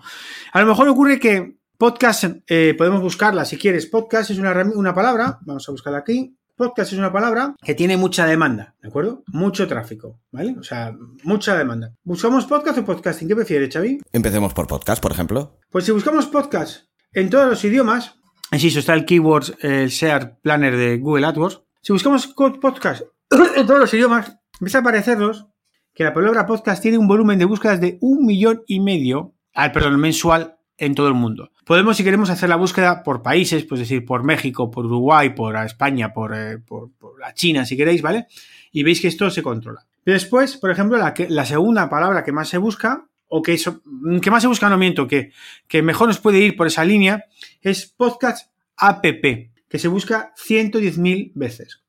[0.52, 4.96] a lo mejor ocurre que podcast, eh, podemos buscarla si quieres, podcast es una, una
[4.96, 9.26] palabra, vamos a buscarla aquí, Podcast es una palabra que tiene mucha demanda, ¿de acuerdo?
[9.28, 10.56] Mucho tráfico, ¿vale?
[10.58, 11.94] O sea, mucha demanda.
[12.06, 13.28] ¿Buscamos podcast o podcasting?
[13.28, 14.00] ¿Qué prefieres, Xavi?
[14.13, 15.60] Empecemos por podcast, por ejemplo.
[15.70, 18.15] Pues si buscamos podcast en todos los idiomas,
[18.54, 21.62] insisto, está el Keywords, el Share Planner de Google AdWords.
[21.82, 23.02] Si buscamos podcast
[23.58, 25.48] en todos los idiomas, empieza a aparecernos
[25.94, 29.74] que la palabra podcast tiene un volumen de búsquedas de un millón y medio, al
[29.74, 31.52] perdón, mensual en todo el mundo.
[31.66, 35.56] Podemos, si queremos, hacer la búsqueda por países, pues decir, por México, por Uruguay, por
[35.58, 38.28] España, eh, por, por, la China, si queréis, ¿vale?
[38.72, 39.86] Y veis que esto se controla.
[40.06, 43.82] Después, por ejemplo, la, que, la segunda palabra que más se busca, o que, eso,
[44.22, 45.32] que más se busca, no miento, que,
[45.68, 47.26] que mejor nos puede ir por esa línea,
[47.62, 51.82] es podcast app, que se busca 110.000 veces.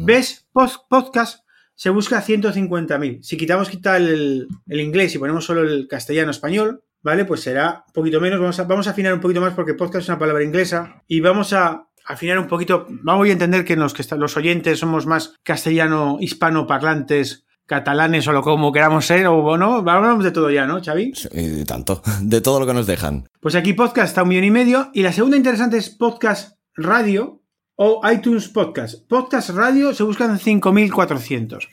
[0.00, 0.46] ¿Ves?
[0.52, 1.44] podcast
[1.74, 3.22] se busca 150.000.
[3.22, 7.24] Si quitamos quitar el, el, inglés y ponemos solo el castellano-español, ¿vale?
[7.24, 10.02] Pues será un poquito menos, vamos a, vamos a afinar un poquito más porque podcast
[10.02, 13.94] es una palabra inglesa y vamos a afinar un poquito, vamos a entender que los,
[13.94, 19.56] que los oyentes somos más castellano, hispano parlantes, catalanes o lo como queramos ser, o
[19.56, 21.12] no, hablamos de todo ya, ¿no, Xavi?
[21.14, 23.28] Sí, tanto, de todo lo que nos dejan.
[23.40, 27.42] Pues aquí podcast está un millón y medio, y la segunda interesante es podcast radio
[27.76, 29.06] o iTunes podcast.
[29.08, 31.68] Podcast radio se buscan 5.400.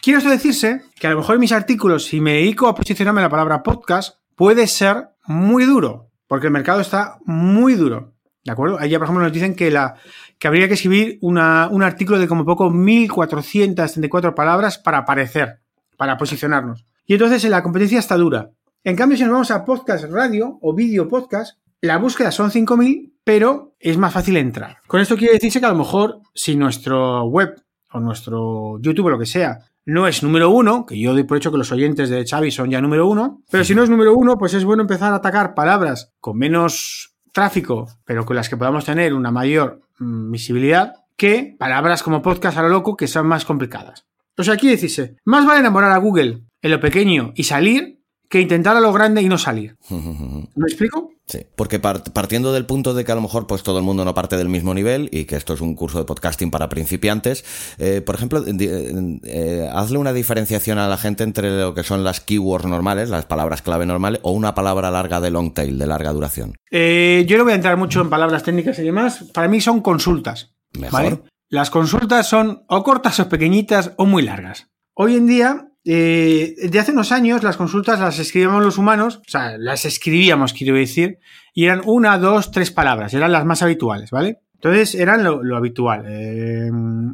[0.00, 3.20] Quiero esto decirse que a lo mejor en mis artículos, si me dedico a posicionarme
[3.20, 8.12] la palabra podcast, puede ser muy duro, porque el mercado está muy duro.
[8.44, 8.78] ¿De acuerdo?
[8.84, 9.94] Ya, por ejemplo, nos dicen que, la,
[10.38, 15.60] que habría que escribir una, un artículo de como poco 1434 palabras para aparecer,
[15.96, 16.84] para posicionarnos.
[17.06, 18.50] Y entonces la competencia está dura.
[18.82, 23.14] En cambio, si nos vamos a podcast radio o vídeo podcast, la búsqueda son 5000,
[23.22, 24.78] pero es más fácil entrar.
[24.88, 29.10] Con esto quiere decirse que a lo mejor si nuestro web o nuestro YouTube o
[29.10, 32.08] lo que sea no es número uno, que yo doy por hecho que los oyentes
[32.08, 34.82] de Xavi son ya número uno, pero si no es número uno, pues es bueno
[34.82, 39.80] empezar a atacar palabras con menos tráfico, pero con las que podamos tener una mayor
[39.98, 44.06] mm, visibilidad, que palabras como podcast a lo loco que son más complicadas.
[44.34, 48.01] Pues aquí decirse, más vale enamorar a Google en lo pequeño y salir
[48.32, 49.76] que intentar a lo grande y no salir.
[49.90, 51.10] ¿Me explico?
[51.26, 54.14] Sí, porque partiendo del punto de que a lo mejor pues todo el mundo no
[54.14, 57.44] parte del mismo nivel y que esto es un curso de podcasting para principiantes,
[57.78, 62.20] eh, por ejemplo, eh, hazle una diferenciación a la gente entre lo que son las
[62.20, 66.12] keywords normales, las palabras clave normales, o una palabra larga de long tail, de larga
[66.12, 66.54] duración.
[66.70, 69.26] Eh, yo no voy a entrar mucho en palabras técnicas y demás.
[69.34, 70.54] Para mí son consultas.
[70.78, 71.24] Mejor.
[71.50, 74.70] Las consultas son o cortas o pequeñitas o muy largas.
[74.94, 79.30] Hoy en día eh, de hace unos años las consultas las escribíamos los humanos, o
[79.30, 81.18] sea, las escribíamos, quiero decir,
[81.54, 84.40] y eran una, dos, tres palabras, eran las más habituales, ¿vale?
[84.54, 86.04] Entonces eran lo, habitual.
[86.08, 86.70] Eh,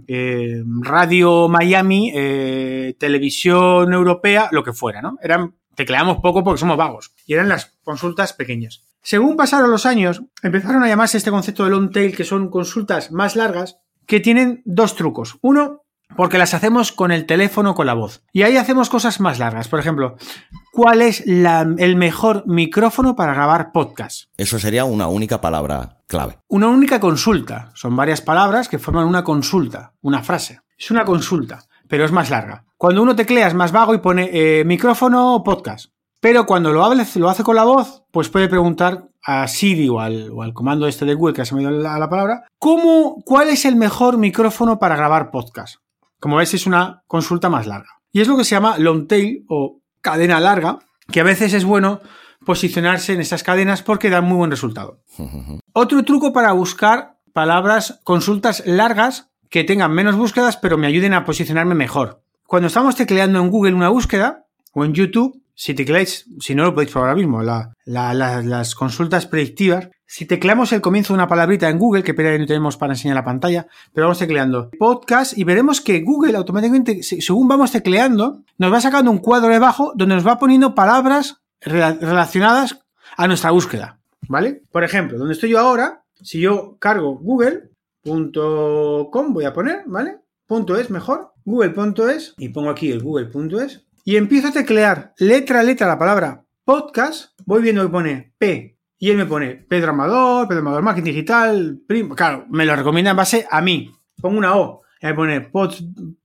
[0.06, 2.12] eh, radio Miami,
[2.98, 5.16] televisión europea, lo que fuera, ¿no?
[5.22, 7.14] Eran, tecleamos poco porque somos vagos.
[7.24, 8.84] Y eran las consultas pequeñas.
[9.00, 13.12] Según pasaron los años, empezaron a llamarse este concepto de long tail, que son consultas
[13.12, 15.38] más largas, que tienen dos trucos.
[15.40, 15.84] Uno,
[16.16, 18.22] porque las hacemos con el teléfono con la voz.
[18.32, 19.68] Y ahí hacemos cosas más largas.
[19.68, 20.16] Por ejemplo,
[20.72, 24.24] ¿cuál es el mejor micrófono para grabar podcast?
[24.36, 26.38] Eso sería una única palabra clave.
[26.48, 27.70] Una única consulta.
[27.74, 30.60] Son varias palabras que forman una consulta, una frase.
[30.76, 32.64] Es una consulta, pero es más larga.
[32.76, 35.92] Cuando uno teclea es más vago y pone eh, micrófono podcast.
[36.20, 40.32] Pero cuando lo, lo hace con la voz, pues puede preguntar a Siri o al,
[40.52, 43.76] comando este de Google que se me dio la, la palabra, ¿cómo, ¿cuál es el
[43.76, 45.76] mejor micrófono para grabar podcast?
[46.20, 48.00] Como ves, es una consulta más larga.
[48.12, 50.78] Y es lo que se llama long tail o cadena larga,
[51.10, 52.00] que a veces es bueno
[52.44, 55.00] posicionarse en esas cadenas porque dan muy buen resultado.
[55.72, 61.24] Otro truco para buscar palabras, consultas largas que tengan menos búsquedas pero me ayuden a
[61.24, 62.22] posicionarme mejor.
[62.46, 66.74] Cuando estamos tecleando en Google una búsqueda o en YouTube, si tecleáis, si no lo
[66.74, 67.42] podéis probar ahora mismo,
[67.84, 72.78] las consultas predictivas, si tecleamos el comienzo de una palabrita en Google, que no tenemos
[72.78, 77.72] para enseñar la pantalla, pero vamos tecleando podcast y veremos que Google automáticamente, según vamos
[77.72, 82.80] tecleando, nos va sacando un cuadro debajo donde nos va poniendo palabras relacionadas
[83.18, 84.62] a nuestra búsqueda, ¿vale?
[84.72, 87.74] Por ejemplo, donde estoy yo ahora, si yo cargo google.com,
[89.34, 90.20] voy a poner, ¿vale?
[90.46, 95.62] Punto es mejor, google.es, y pongo aquí el google.es, y empiezo a teclear letra a
[95.62, 100.48] letra la palabra podcast, voy viendo que pone P y él me pone Pedro Amador,
[100.48, 102.14] Pedro Amador Marketing Digital, primo.
[102.16, 103.92] Claro, me lo recomienda en base a mí.
[104.20, 104.82] Pongo una O.
[105.00, 105.82] Y pone post,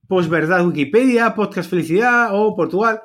[0.08, 3.00] Wikipedia, Podcast Felicidad o Portugal.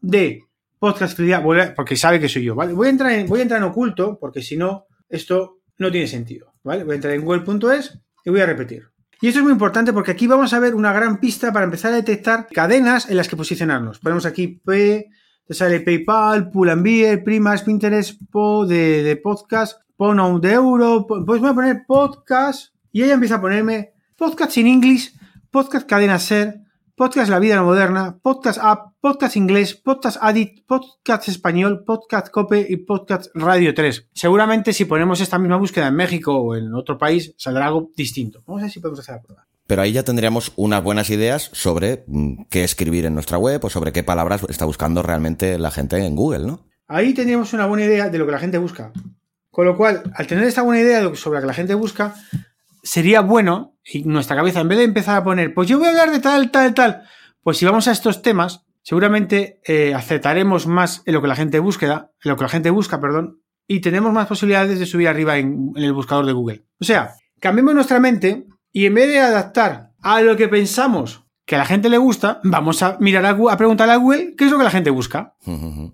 [0.00, 0.42] De
[0.78, 2.72] Podcast Felicidad, porque sabe que soy yo, ¿vale?
[2.72, 6.08] Voy a entrar en, voy a entrar en oculto, porque si no, esto no tiene
[6.08, 6.84] sentido, ¿vale?
[6.84, 8.88] Voy a entrar en google.es y voy a repetir.
[9.20, 11.92] Y esto es muy importante porque aquí vamos a ver una gran pista para empezar
[11.92, 14.00] a detectar cadenas en las que posicionarnos.
[14.00, 15.08] Ponemos aquí P,
[15.46, 21.24] te sale PayPal, Pull and Beer, Primas, Pinterest, Po de, podcast, Pono de euro, pues
[21.24, 25.14] voy a poner podcast y ella empieza a ponerme podcast in English,
[25.50, 26.60] podcast cadena ser,
[26.96, 32.76] podcast La Vida Moderna, podcast App, podcast inglés, podcast Adit, podcast español, podcast Cope y
[32.78, 34.08] podcast Radio 3.
[34.14, 38.42] Seguramente si ponemos esta misma búsqueda en México o en otro país saldrá algo distinto.
[38.46, 39.46] Vamos a ver si podemos hacer la prueba.
[39.66, 43.70] Pero ahí ya tendríamos unas buenas ideas sobre mm, qué escribir en nuestra web o
[43.70, 46.66] sobre qué palabras está buscando realmente la gente en Google, ¿no?
[46.86, 48.92] Ahí tendríamos una buena idea de lo que la gente busca.
[49.50, 52.14] Con lo cual, al tener esta buena idea sobre lo que la gente busca,
[52.82, 55.90] sería bueno, y nuestra cabeza, en vez de empezar a poner, pues yo voy a
[55.90, 57.02] hablar de tal, tal, tal,
[57.42, 61.58] pues si vamos a estos temas, seguramente eh, aceptaremos más en lo que la gente
[61.58, 65.38] busca, en lo que la gente busca, perdón, y tenemos más posibilidades de subir arriba
[65.38, 66.64] en, el buscador de Google.
[66.80, 71.54] O sea, cambiemos nuestra mente y en vez de adaptar a lo que pensamos que
[71.54, 74.50] a la gente le gusta, vamos a mirar a, a preguntarle a Google qué es
[74.50, 75.34] lo que la gente busca.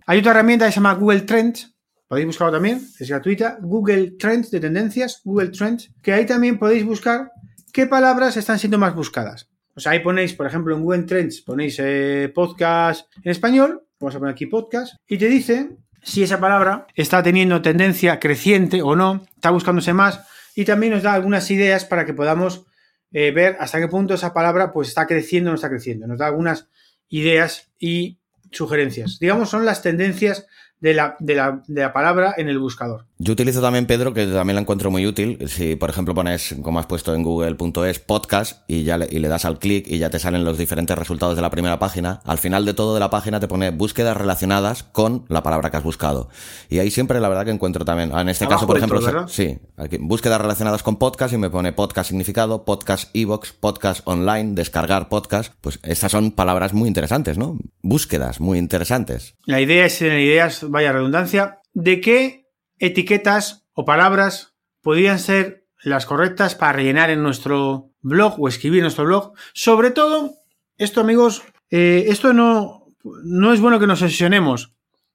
[0.07, 1.75] Hay otra herramienta que se llama Google Trends,
[2.09, 6.87] podéis buscarlo también, es gratuita, Google Trends de tendencias, Google Trends, que ahí también podéis
[6.87, 7.33] buscar
[7.73, 9.51] qué palabras están siendo más buscadas.
[9.75, 14.15] O sea, ahí ponéis, por ejemplo, en Google Trends, ponéis eh, podcast en español, vamos
[14.15, 18.97] a poner aquí podcast, y te dice si esa palabra está teniendo tendencia creciente o
[18.97, 20.21] no, está buscándose más,
[20.55, 22.65] y también nos da algunas ideas para que podamos
[23.13, 26.07] eh, ver hasta qué punto esa palabra pues está creciendo o no está creciendo.
[26.07, 26.69] Nos da algunas
[27.09, 28.19] ideas y
[28.51, 29.19] sugerencias.
[29.19, 30.47] Digamos, son las tendencias
[30.81, 33.05] de la, de, la, de la, palabra en el buscador.
[33.19, 35.39] Yo utilizo también, Pedro, que también la encuentro muy útil.
[35.49, 39.29] Si, por ejemplo, pones, como has puesto en google.es, podcast y ya le, y le
[39.29, 42.39] das al clic y ya te salen los diferentes resultados de la primera página, al
[42.39, 45.83] final de todo de la página te pone búsquedas relacionadas con la palabra que has
[45.83, 46.31] buscado.
[46.71, 49.59] Y ahí siempre la verdad que encuentro también, en este caso, por ejemplo, todo, sí,
[49.77, 55.09] aquí, búsquedas relacionadas con podcast y me pone podcast significado, podcast ebox, podcast online, descargar
[55.09, 55.53] podcast.
[55.61, 57.59] Pues estas son palabras muy interesantes, ¿no?
[57.83, 59.35] Búsquedas muy interesantes.
[59.45, 62.47] La idea es, en ideas, vaya redundancia, de qué
[62.79, 68.85] etiquetas o palabras podrían ser las correctas para rellenar en nuestro blog o escribir en
[68.85, 69.33] nuestro blog.
[69.53, 70.35] Sobre todo,
[70.77, 72.87] esto amigos, eh, esto no,
[73.25, 74.75] no es bueno que nos obsesionemos,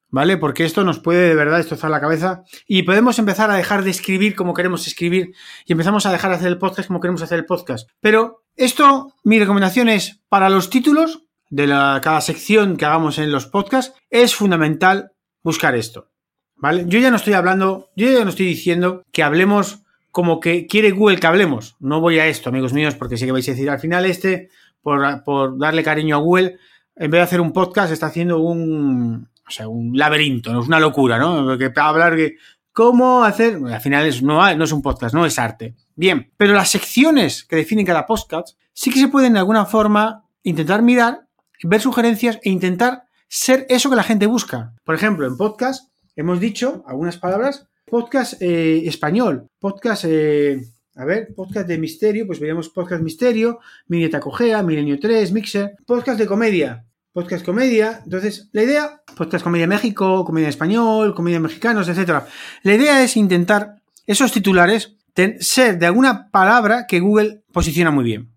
[0.10, 0.38] ¿vale?
[0.38, 3.92] Porque esto nos puede de verdad destrozar la cabeza y podemos empezar a dejar de
[3.92, 5.34] escribir como queremos escribir
[5.66, 7.90] y empezamos a dejar de hacer el podcast como queremos hacer el podcast.
[8.02, 13.32] Pero esto, mi recomendación es para los títulos de la, cada sección que hagamos en
[13.32, 15.12] los podcasts, es fundamental
[15.46, 16.10] buscar esto.
[16.58, 16.86] ¿Vale?
[16.88, 20.92] Yo ya no estoy hablando, yo ya no estoy diciendo que hablemos como que quiere
[20.92, 21.76] Google que hablemos.
[21.80, 24.50] No voy a esto, amigos míos, porque sé que vais a decir al final este,
[24.82, 26.58] por, darle cariño a Google,
[26.96, 30.68] en vez de hacer un podcast, está haciendo un, o sea, un laberinto, no es
[30.68, 31.46] una locura, ¿no?
[31.46, 32.38] Porque hablar de
[32.72, 35.76] cómo hacer, al final es, no, no es un podcast, no es arte.
[35.96, 40.26] Bien, pero las secciones que definen cada podcast sí que se pueden de alguna forma
[40.44, 41.28] intentar mirar,
[41.62, 43.05] ver sugerencias e intentar
[43.36, 44.74] ser eso que la gente busca.
[44.86, 50.62] Por ejemplo, en podcast hemos dicho algunas palabras, podcast eh, español, podcast, eh,
[50.96, 56.18] a ver, podcast de misterio, pues veríamos podcast misterio, Mini Cogea, Milenio 3, Mixer, podcast
[56.18, 58.02] de comedia, podcast comedia.
[58.06, 62.26] Entonces, la idea, podcast comedia México, comedia español, comedia mexicanos, etcétera.
[62.64, 64.96] La idea es intentar esos titulares
[65.42, 68.32] ser de alguna palabra que Google posiciona muy bien,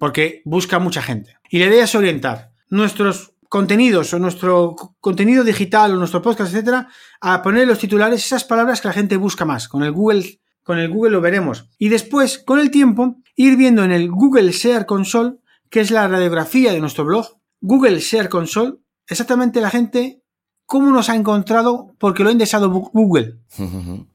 [0.00, 1.36] porque busca mucha gente.
[1.48, 6.88] Y la idea es orientar nuestros contenidos o nuestro contenido digital o nuestro podcast, etcétera,
[7.20, 9.66] a poner los titulares esas palabras que la gente busca más.
[9.66, 11.68] Con el Google, con el Google lo veremos.
[11.76, 16.06] Y después, con el tiempo, ir viendo en el Google Share Console, que es la
[16.06, 17.26] radiografía de nuestro blog,
[17.60, 18.74] Google Share Console,
[19.08, 20.22] exactamente la gente
[20.64, 23.40] cómo nos ha encontrado porque lo ha indexado Google.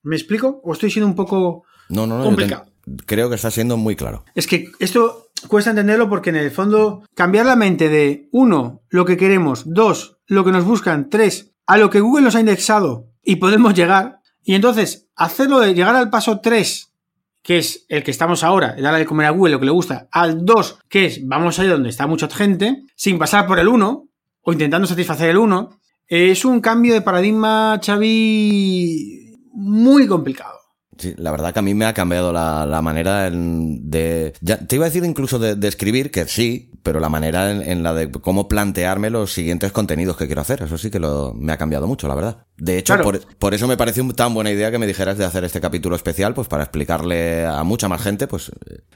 [0.02, 0.62] ¿Me explico?
[0.63, 2.67] ¿O estoy siendo un poco no, no, no, complicado?
[3.06, 4.24] Creo que está siendo muy claro.
[4.34, 9.05] Es que esto cuesta entenderlo porque en el fondo cambiar la mente de uno, lo
[9.05, 13.12] que queremos, dos, lo que nos buscan, tres, a lo que Google nos ha indexado
[13.23, 16.93] y podemos llegar, y entonces hacerlo de llegar al paso tres,
[17.41, 20.08] que es el que estamos ahora, darle de comer a Google lo que le gusta,
[20.12, 24.10] al dos, que es vamos a donde está mucha gente, sin pasar por el uno,
[24.41, 30.64] o intentando satisfacer el uno, es un cambio de paradigma, Xavi, muy complicado.
[30.97, 34.34] Sí, la verdad que a mí me ha cambiado la, la manera de...
[34.39, 37.62] Ya, te iba a decir incluso de, de, escribir, que sí, pero la manera en,
[37.62, 40.63] en, la de cómo plantearme los siguientes contenidos que quiero hacer.
[40.63, 42.45] Eso sí que lo, me ha cambiado mucho, la verdad.
[42.58, 43.03] De hecho, claro.
[43.03, 45.97] por, por, eso me pareció tan buena idea que me dijeras de hacer este capítulo
[45.97, 48.51] especial, pues para explicarle a mucha más gente, pues,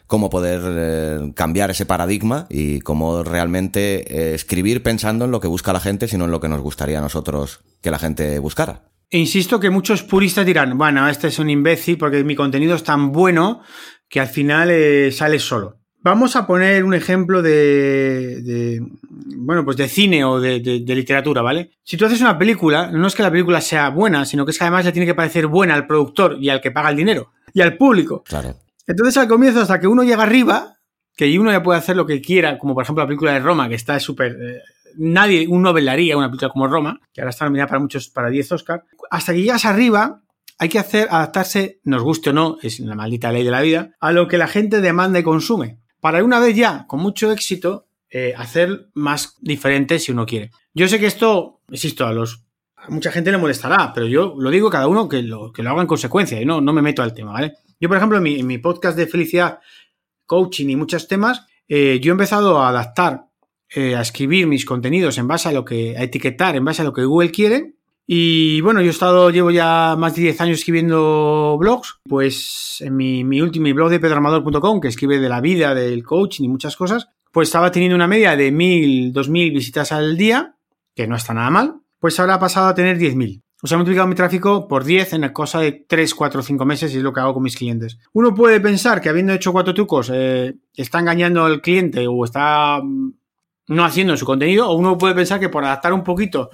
[0.07, 5.47] cómo poder eh, cambiar ese paradigma y cómo realmente eh, escribir pensando en lo que
[5.47, 8.83] busca la gente, sino en lo que nos gustaría a nosotros que la gente buscara.
[9.11, 13.11] Insisto que muchos puristas dirán, bueno, este es un imbécil porque mi contenido es tan
[13.11, 13.61] bueno
[14.07, 15.77] que al final eh, sale solo.
[16.01, 20.95] Vamos a poner un ejemplo de, de bueno, pues de cine o de, de, de,
[20.95, 21.71] literatura, ¿vale?
[21.83, 24.57] Si tú haces una película, no es que la película sea buena, sino que es
[24.57, 27.33] que además le tiene que parecer buena al productor y al que paga el dinero
[27.53, 28.23] y al público.
[28.23, 28.55] Claro.
[28.87, 30.77] Entonces al comienzo, hasta que uno llega arriba,
[31.15, 33.67] que uno ya puede hacer lo que quiera, como por ejemplo la película de Roma,
[33.67, 34.37] que está súper...
[34.39, 34.61] Eh,
[34.99, 38.51] nadie, un novelaría una película como Roma, que ahora está nominada para muchos, para 10
[38.51, 38.83] Oscar.
[39.09, 40.21] Hasta que llegas arriba,
[40.57, 43.95] hay que hacer, adaptarse, nos guste o no, es la maldita ley de la vida,
[43.99, 45.79] a lo que la gente demanda y consume.
[46.01, 50.51] Para una vez ya, con mucho éxito, eh, hacer más diferente si uno quiere.
[50.73, 52.43] Yo sé que esto, insisto, a los
[52.87, 55.81] mucha gente le molestará, pero yo lo digo cada uno que lo, que lo haga
[55.81, 57.53] en consecuencia y no, no me meto al tema, ¿vale?
[57.79, 59.59] Yo, por ejemplo, en mi, en mi podcast de felicidad,
[60.25, 63.28] coaching y muchos temas, eh, yo he empezado a adaptar
[63.73, 66.85] eh, a escribir mis contenidos en base a lo que, a etiquetar en base a
[66.85, 67.75] lo que Google quiere.
[68.07, 72.95] Y bueno, yo he estado, llevo ya más de 10 años escribiendo blogs, pues en
[72.95, 76.75] mi, mi último blog de pedroamador.com, que escribe de la vida, del coaching y muchas
[76.75, 80.55] cosas, pues estaba teniendo una media de 1000, 2000 visitas al día,
[80.95, 83.43] que no está nada mal, pues ahora ha pasado a tener 10.000.
[83.61, 86.65] O sea, he multiplicado mi tráfico por 10 en la cosa de 3, 4, 5
[86.65, 87.99] meses y es lo que hago con mis clientes.
[88.13, 92.81] Uno puede pensar que habiendo hecho cuatro trucos eh, está engañando al cliente o está
[93.69, 96.49] no haciendo su contenido, o uno puede pensar que por adaptar un poquito,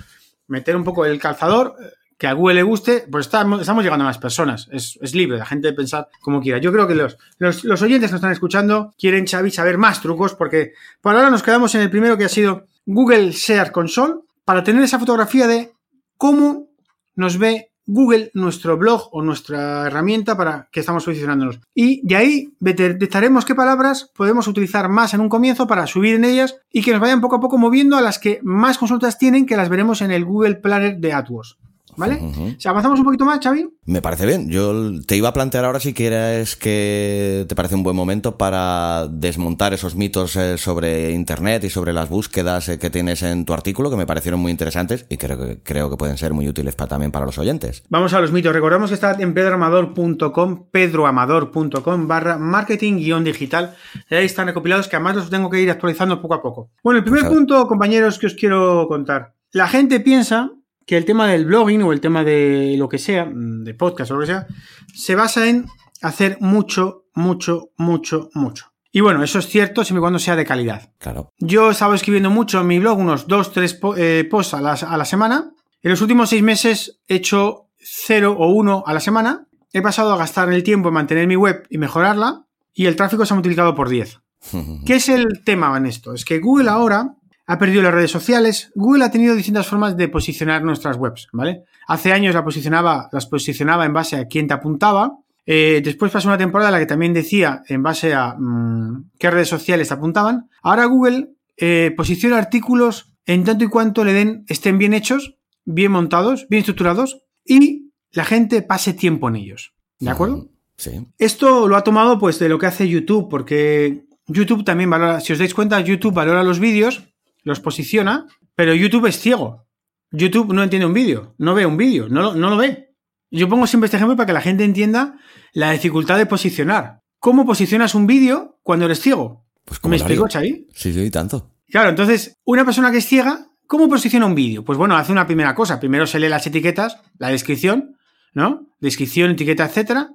[0.47, 1.75] meter un poco el calzador,
[2.17, 4.69] que a Google le guste, pues estamos, llegando a más personas.
[4.71, 6.60] Es, libre, la gente de pensar como quiera.
[6.60, 10.01] Yo creo que los, los, los, oyentes que nos están escuchando quieren, Xavi, saber más
[10.01, 14.21] trucos, porque por ahora nos quedamos en el primero que ha sido Google Share Console,
[14.46, 15.73] para tener esa fotografía de
[16.17, 16.69] cómo
[17.15, 21.60] nos ve Google nuestro blog o nuestra herramienta para que estamos posicionándonos.
[21.73, 26.25] Y de ahí detectaremos qué palabras podemos utilizar más en un comienzo para subir en
[26.25, 29.46] ellas y que nos vayan poco a poco moviendo a las que más consultas tienen,
[29.46, 31.58] que las veremos en el Google Planner de AdWords.
[31.98, 32.19] ¿Vale?
[32.65, 33.67] ¿Avanzamos un poquito más, Xavi?
[33.85, 34.50] Me parece bien.
[34.50, 39.08] Yo te iba a plantear ahora si quieres que te parece un buen momento para
[39.08, 43.54] desmontar esos mitos eh, sobre Internet y sobre las búsquedas eh, que tienes en tu
[43.54, 46.75] artículo, que me parecieron muy interesantes y creo que, creo que pueden ser muy útiles
[46.75, 47.83] para, también para los oyentes.
[47.89, 48.54] Vamos a los mitos.
[48.54, 53.75] Recordamos que está en pedroamador.com, pedroamador.com barra marketing-digital.
[54.10, 56.71] Ahí están recopilados que además los tengo que ir actualizando poco a poco.
[56.83, 59.35] Bueno, el primer pues punto, compañeros, que os quiero contar.
[59.52, 60.52] La gente piensa
[60.86, 64.15] que el tema del blogging o el tema de lo que sea, de podcast o
[64.15, 64.48] lo que sea,
[64.94, 65.65] se basa en
[66.02, 68.71] hacer mucho, mucho, mucho, mucho.
[68.92, 70.94] Y bueno, eso es cierto siempre y cuando sea de calidad.
[71.00, 71.33] Claro.
[71.40, 74.73] Yo he estado escribiendo mucho en mi blog, unos dos, tres eh, posts a la,
[74.73, 75.52] a la semana.
[75.81, 79.48] En los últimos seis meses he hecho cero o uno a la semana.
[79.73, 82.46] He pasado a gastar el tiempo en mantener mi web y mejorarla.
[82.73, 84.21] Y el tráfico se ha multiplicado por 10.
[84.86, 86.13] ¿Qué es el tema en esto?
[86.13, 87.15] Es que Google ahora
[87.48, 88.71] ha perdido las redes sociales.
[88.75, 91.63] Google ha tenido distintas formas de posicionar nuestras webs, ¿vale?
[91.87, 95.17] Hace años la posicionaba, las posicionaba en base a quién te apuntaba.
[95.46, 99.29] Eh, después pasó una temporada en la que también decía en base a mm, qué
[99.29, 100.50] redes sociales te apuntaban.
[100.63, 105.91] Ahora Google eh, posiciona artículos en tanto y cuanto le den, estén bien hechos, bien
[105.91, 109.73] montados, bien estructurados y la gente pase tiempo en ellos.
[110.00, 110.50] ¿De acuerdo?
[110.77, 111.08] Sí.
[111.19, 115.31] Esto lo ha tomado pues de lo que hace YouTube, porque YouTube también valora, si
[115.31, 117.04] os dais cuenta, YouTube valora los vídeos
[117.46, 118.25] los posiciona,
[118.56, 119.65] pero YouTube es ciego.
[120.12, 122.89] YouTube no entiende un vídeo, no ve un vídeo, no, no lo ve.
[123.31, 125.17] Yo pongo siempre este ejemplo para que la gente entienda
[125.54, 127.02] la dificultad de posicionar.
[127.19, 129.46] ¿Cómo posicionas un vídeo cuando eres ciego?
[129.63, 130.67] Pues ¿Me explico, Xavi?
[130.73, 131.52] Sí, sí, tanto.
[131.69, 134.63] Claro, entonces, una persona que es ciega, ¿cómo posiciona un vídeo?
[134.63, 135.79] Pues bueno, hace una primera cosa.
[135.79, 137.98] Primero se lee las etiquetas, la descripción,
[138.33, 138.67] ¿no?
[138.79, 140.12] Descripción, etiqueta, etcétera.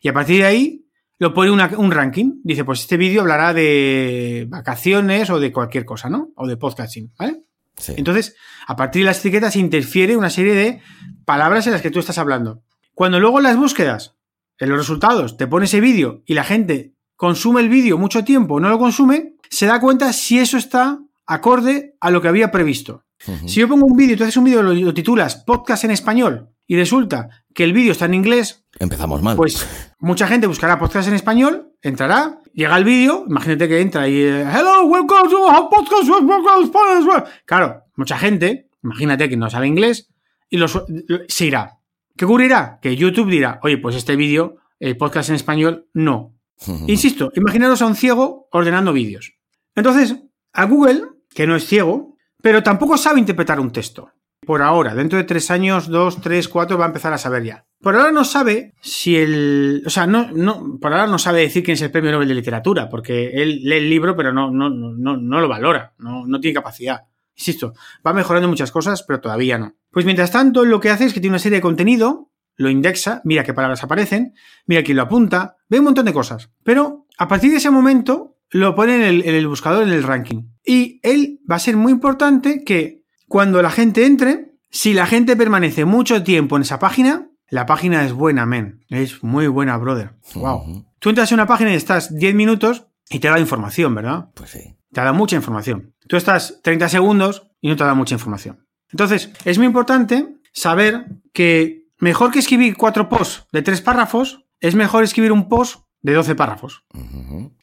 [0.00, 0.85] Y a partir de ahí
[1.18, 2.40] lo pone un ranking.
[2.44, 6.30] Dice, pues este vídeo hablará de vacaciones o de cualquier cosa, ¿no?
[6.36, 7.42] O de podcasting, ¿vale?
[7.76, 7.94] Sí.
[7.96, 8.36] Entonces,
[8.66, 10.80] a partir de las etiquetas interfiere una serie de
[11.24, 12.62] palabras en las que tú estás hablando.
[12.94, 14.16] Cuando luego en las búsquedas,
[14.58, 18.54] en los resultados, te pone ese vídeo y la gente consume el vídeo mucho tiempo
[18.54, 22.50] o no lo consume, se da cuenta si eso está acorde a lo que había
[22.50, 23.04] previsto.
[23.46, 26.50] Si yo pongo un vídeo, tú haces un vídeo, lo, lo titulas podcast en español
[26.66, 29.36] y resulta que el vídeo está en inglés, empezamos mal.
[29.36, 29.66] Pues
[29.98, 34.42] mucha gente buscará podcast en español, entrará, llega el vídeo, imagínate que entra y eh,
[34.42, 37.28] hello, welcome to podcast.
[37.44, 40.08] Claro, mucha gente, imagínate que no sabe inglés
[40.48, 40.82] y los,
[41.28, 41.78] se irá.
[42.16, 42.78] ¿Qué ocurrirá?
[42.80, 46.34] Que YouTube dirá, oye, pues este vídeo, el podcast en español, no.
[46.86, 49.34] Insisto, imaginaros a un ciego ordenando vídeos.
[49.74, 50.16] Entonces,
[50.52, 51.02] a Google,
[51.34, 54.10] que no es ciego, pero tampoco sabe interpretar un texto.
[54.46, 57.66] Por ahora, dentro de tres años, dos, tres, cuatro, va a empezar a saber ya.
[57.86, 59.84] Por ahora no sabe si el.
[59.86, 62.34] O sea, no, no, por ahora no sabe decir quién es el premio Nobel de
[62.34, 66.40] Literatura, porque él lee el libro, pero no, no, no, no lo valora, no, no
[66.40, 67.02] tiene capacidad.
[67.36, 67.74] Insisto,
[68.04, 69.76] va mejorando muchas cosas, pero todavía no.
[69.92, 73.20] Pues mientras tanto, lo que hace es que tiene una serie de contenido, lo indexa,
[73.22, 74.34] mira qué palabras aparecen,
[74.66, 76.50] mira quién lo apunta, ve un montón de cosas.
[76.64, 80.02] Pero a partir de ese momento, lo pone en el, en el buscador, en el
[80.02, 80.42] ranking.
[80.64, 85.36] Y él va a ser muy importante que cuando la gente entre, si la gente
[85.36, 88.84] permanece mucho tiempo en esa página, la página es buena, men.
[88.88, 90.14] Es muy buena, brother.
[90.34, 90.86] Wow.
[90.98, 94.30] Tú entras en una página y estás 10 minutos y te da información, ¿verdad?
[94.34, 94.76] Pues sí.
[94.92, 95.94] Te da mucha información.
[96.08, 98.66] Tú estás 30 segundos y no te da mucha información.
[98.90, 104.74] Entonces, es muy importante saber que mejor que escribir cuatro posts de tres párrafos, es
[104.74, 106.84] mejor escribir un post de 12 párrafos.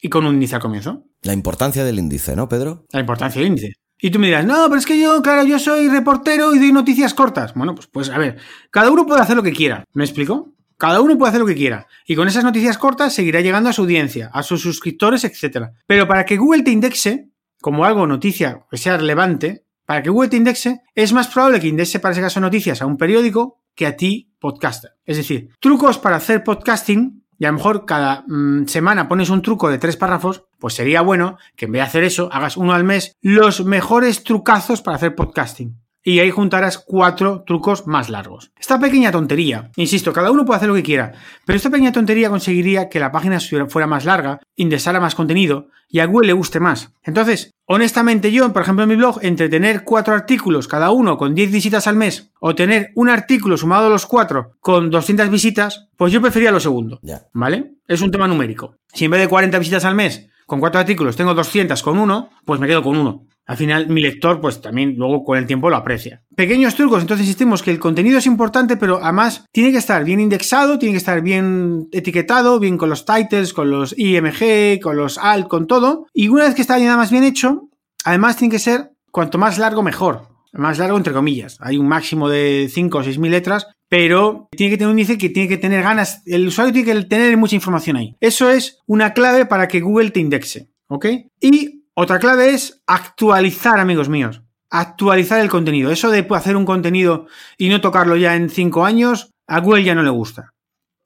[0.02, 1.06] Y con un índice al comienzo.
[1.22, 2.86] La importancia del índice, ¿no, Pedro?
[2.92, 3.74] La importancia del índice.
[4.04, 6.74] Y tú me dirás, no, pero es que yo, claro, yo soy reportero y doy
[6.74, 7.54] noticias cortas.
[7.54, 8.38] Bueno, pues, pues a ver,
[8.70, 9.86] cada uno puede hacer lo que quiera.
[9.93, 10.56] ¿Me explico?
[10.78, 11.88] Cada uno puede hacer lo que quiera.
[12.06, 15.68] Y con esas noticias cortas seguirá llegando a su audiencia, a sus suscriptores, etc.
[15.88, 17.30] Pero para que Google te indexe
[17.62, 21.68] como algo noticia que sea relevante, para que Google te indexe, es más probable que
[21.70, 24.91] indexe para ese caso noticias a un periódico que a ti, podcaster.
[25.06, 29.41] Es decir, trucos para hacer podcasting y a lo mejor cada mm, semana pones un
[29.41, 32.72] truco de tres párrafos, pues sería bueno que en vez de hacer eso, hagas uno
[32.72, 35.78] al mes, los mejores trucazos para hacer podcasting.
[36.06, 38.54] Y ahí juntarás cuatro trucos más largos.
[38.58, 41.12] Esta pequeña tontería, insisto, cada uno puede hacer lo que quiera,
[41.46, 46.00] pero esta pequeña tontería conseguiría que la página fuera más larga, indexara más contenido y
[46.00, 46.91] a Google le guste más.
[47.04, 51.36] Entonces, honestamente yo, por ejemplo en mi blog, entre tener cuatro artículos cada uno con
[51.36, 55.88] 10 visitas al mes o tener un artículo sumado a los cuatro con 200 visitas,
[55.96, 57.00] pues yo prefería lo segundo.
[57.34, 57.76] ¿Vale?
[57.88, 58.76] Es un tema numérico.
[58.91, 62.32] Si en vez de 40 visitas al mes con cuatro artículos tengo 200 con uno,
[62.44, 63.28] pues me quedo con uno.
[63.46, 66.24] Al final, mi lector, pues también luego con el tiempo lo aprecia.
[66.36, 70.22] Pequeños trucos, entonces insistimos que el contenido es importante, pero además tiene que estar bien
[70.22, 75.18] indexado, tiene que estar bien etiquetado, bien con los titles, con los IMG, con los
[75.18, 76.08] alt, con todo.
[76.14, 77.70] Y una vez que está nada más bien hecho,
[78.06, 80.30] además tiene que ser cuanto más largo mejor.
[80.54, 81.58] Más largo entre comillas.
[81.62, 85.18] Hay un máximo de 5 o 6 mil letras, pero tiene que tener un índice
[85.18, 86.22] que tiene que tener ganas.
[86.26, 88.16] El usuario tiene que tener mucha información ahí.
[88.20, 90.70] Eso es una clave para que Google te indexe.
[90.88, 91.08] ¿Ok?
[91.41, 94.41] Y otra clave es actualizar, amigos míos.
[94.70, 95.91] Actualizar el contenido.
[95.91, 97.28] Eso de hacer un contenido
[97.58, 100.54] y no tocarlo ya en cinco años, a Google ya no le gusta.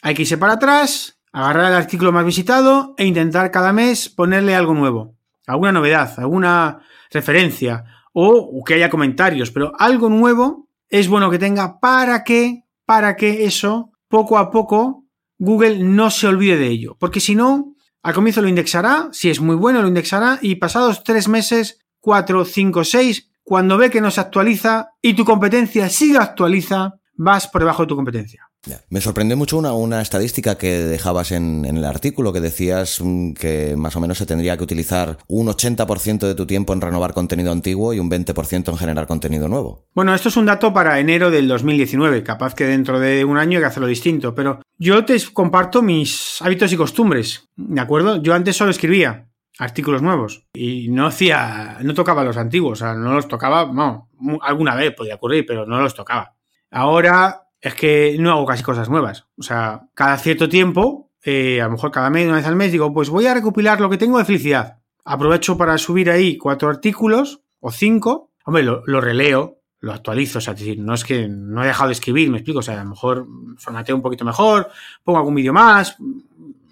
[0.02, 4.56] Hay que irse para atrás, agarrar el artículo más visitado e intentar cada mes ponerle
[4.56, 5.16] algo nuevo.
[5.46, 6.80] Alguna novedad, alguna
[7.12, 7.84] referencia
[8.14, 13.46] o que haya comentarios, pero algo nuevo es bueno que tenga para que, para que
[13.46, 15.06] eso poco a poco
[15.38, 16.96] Google no se olvide de ello.
[17.00, 21.04] Porque si no, al comienzo lo indexará, si es muy bueno lo indexará y pasados
[21.04, 26.18] tres meses, cuatro, cinco, seis, cuando ve que no se actualiza y tu competencia sigue
[26.18, 28.47] actualiza, vas por debajo de tu competencia.
[28.90, 33.34] Me sorprendió mucho una, una estadística que dejabas en, en, el artículo, que decías mm,
[33.34, 37.14] que más o menos se tendría que utilizar un 80% de tu tiempo en renovar
[37.14, 39.86] contenido antiguo y un 20% en generar contenido nuevo.
[39.94, 43.58] Bueno, esto es un dato para enero del 2019, capaz que dentro de un año
[43.58, 48.22] hay que hacerlo distinto, pero yo te comparto mis hábitos y costumbres, ¿de acuerdo?
[48.22, 49.28] Yo antes solo escribía
[49.60, 54.10] artículos nuevos y no hacía, no tocaba los antiguos, o sea, no los tocaba, no,
[54.42, 56.36] alguna vez podía ocurrir, pero no los tocaba.
[56.70, 59.26] Ahora es que no hago casi cosas nuevas.
[59.38, 62.72] O sea, cada cierto tiempo, eh, a lo mejor cada mes, una vez al mes,
[62.72, 64.80] digo, pues voy a recopilar lo que tengo de felicidad.
[65.04, 68.32] Aprovecho para subir ahí cuatro artículos o cinco.
[68.46, 70.40] Hombre, lo, lo releo, lo actualizo.
[70.40, 72.60] O sea, es decir, no es que no he dejado de escribir, me explico.
[72.60, 73.28] O sea, a lo mejor
[73.58, 74.70] formateo un poquito mejor,
[75.04, 75.98] pongo algún vídeo más,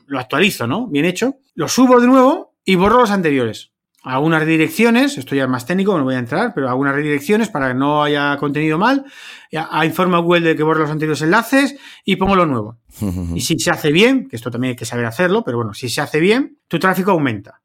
[0.08, 0.88] lo actualizo, ¿no?
[0.88, 1.36] Bien hecho.
[1.56, 3.75] Lo subo de nuevo y borro los anteriores
[4.06, 7.70] algunas redirecciones, esto ya es más técnico, no voy a entrar, pero algunas redirecciones para
[7.70, 9.04] que no haya contenido mal,
[9.52, 12.78] a, informa Google de que borre los anteriores enlaces y pongo lo nuevo.
[13.36, 15.90] y si se hace bien, que esto también hay que saber hacerlo, pero bueno, si
[15.90, 17.64] se hace bien, tu tráfico aumenta,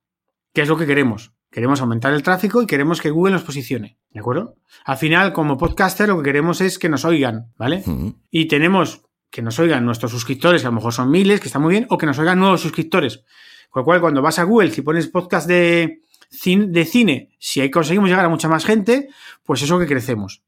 [0.54, 1.32] que es lo que queremos.
[1.50, 4.56] Queremos aumentar el tráfico y queremos que Google nos posicione, ¿de acuerdo?
[4.84, 7.82] Al final, como podcaster, lo que queremos es que nos oigan, ¿vale?
[8.30, 11.58] Y tenemos que nos oigan nuestros suscriptores, que a lo mejor son miles, que está
[11.58, 13.24] muy bien, o que nos oigan nuevos suscriptores.
[13.68, 17.70] Con lo cual, cuando vas a Google, si pones podcast de, de cine, si ahí
[17.70, 19.08] conseguimos llegar a mucha más gente,
[19.44, 20.42] pues eso que crecemos.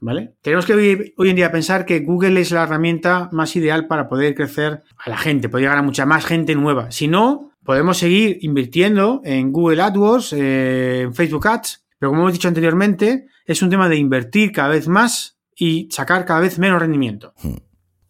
[0.00, 0.34] ¿Vale?
[0.42, 4.08] Tenemos que hoy, hoy, en día pensar que Google es la herramienta más ideal para
[4.08, 6.90] poder crecer a la gente, poder llegar a mucha más gente nueva.
[6.90, 12.32] Si no, podemos seguir invirtiendo en Google AdWords, eh, en Facebook Ads, pero como hemos
[12.32, 16.80] dicho anteriormente, es un tema de invertir cada vez más y sacar cada vez menos
[16.80, 17.34] rendimiento.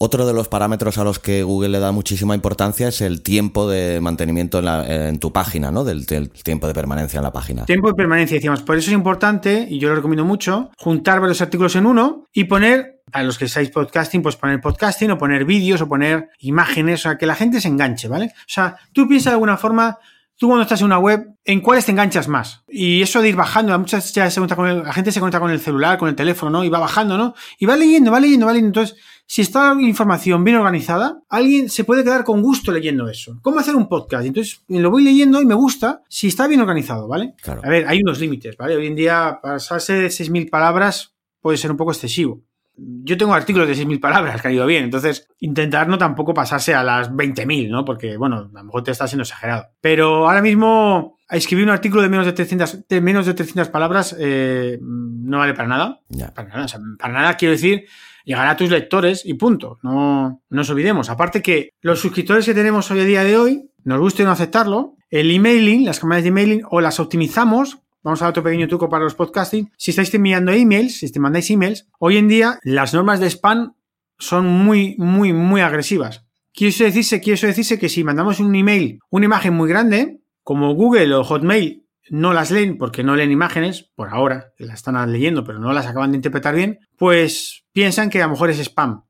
[0.05, 3.71] Otro de los parámetros a los que Google le da muchísima importancia es el tiempo
[3.71, 5.85] de mantenimiento en, tu página, ¿no?
[5.85, 6.09] Del,
[6.43, 7.67] tiempo de permanencia en la página.
[7.67, 8.63] Tiempo de permanencia, decíamos.
[8.63, 12.45] Por eso es importante, y yo lo recomiendo mucho, juntar varios artículos en uno y
[12.45, 16.99] poner, a los que seáis podcasting, pues poner podcasting o poner vídeos o poner imágenes,
[16.99, 18.33] o sea, que la gente se enganche, ¿vale?
[18.35, 20.01] O sea, tú piensas de alguna forma,
[20.37, 22.65] tú cuando estás en una web, ¿en cuáles te enganchas más?
[22.69, 25.53] Y eso de ir bajando, muchas ya se con el, la gente se conecta con
[25.53, 26.65] el celular, con el teléfono, ¿no?
[26.65, 27.37] Y va bajando, ¿no?
[27.61, 28.81] Y va leyendo, va leyendo, va leyendo.
[28.81, 28.97] Entonces,
[29.27, 33.39] si está la información bien organizada, alguien se puede quedar con gusto leyendo eso.
[33.43, 34.27] ¿Cómo hacer un podcast?
[34.27, 37.35] Entonces lo voy leyendo y me gusta si está bien organizado, ¿vale?
[37.47, 38.77] A ver, hay unos límites, ¿vale?
[38.77, 42.43] Hoy en día pasarse de 6.000 palabras puede ser un poco excesivo.
[42.77, 46.75] Yo tengo artículos de 6.000 palabras que han ido bien, entonces intentar no tampoco pasarse
[46.75, 47.85] a las 20.000, ¿no?
[47.85, 49.67] Porque, bueno, a lo mejor te está siendo exagerado.
[49.81, 54.17] Pero ahora mismo escribir un artículo de menos de 300, de menos de 300 palabras
[54.19, 56.01] eh, no vale para nada.
[56.35, 57.87] Para nada, o sea, para nada quiero decir
[58.25, 59.79] llegará a tus lectores y punto.
[59.83, 61.11] No, nos olvidemos.
[61.11, 64.97] Aparte que los suscriptores que tenemos hoy a día de hoy, nos guste no aceptarlo,
[65.11, 67.81] el emailing, las campañas de emailing, o las optimizamos.
[68.03, 69.71] Vamos a dar otro pequeño truco para los podcasting.
[69.77, 73.75] Si estáis enviando emails, si te mandáis emails, hoy en día las normas de spam
[74.19, 76.25] son muy, muy, muy agresivas.
[76.53, 81.15] Quiere decirse, quiere decirse que si mandamos un email, una imagen muy grande, como Google
[81.15, 85.59] o Hotmail no las leen porque no leen imágenes, por ahora, las están leyendo, pero
[85.59, 89.05] no las acaban de interpretar bien, pues piensan que a lo mejor es spam.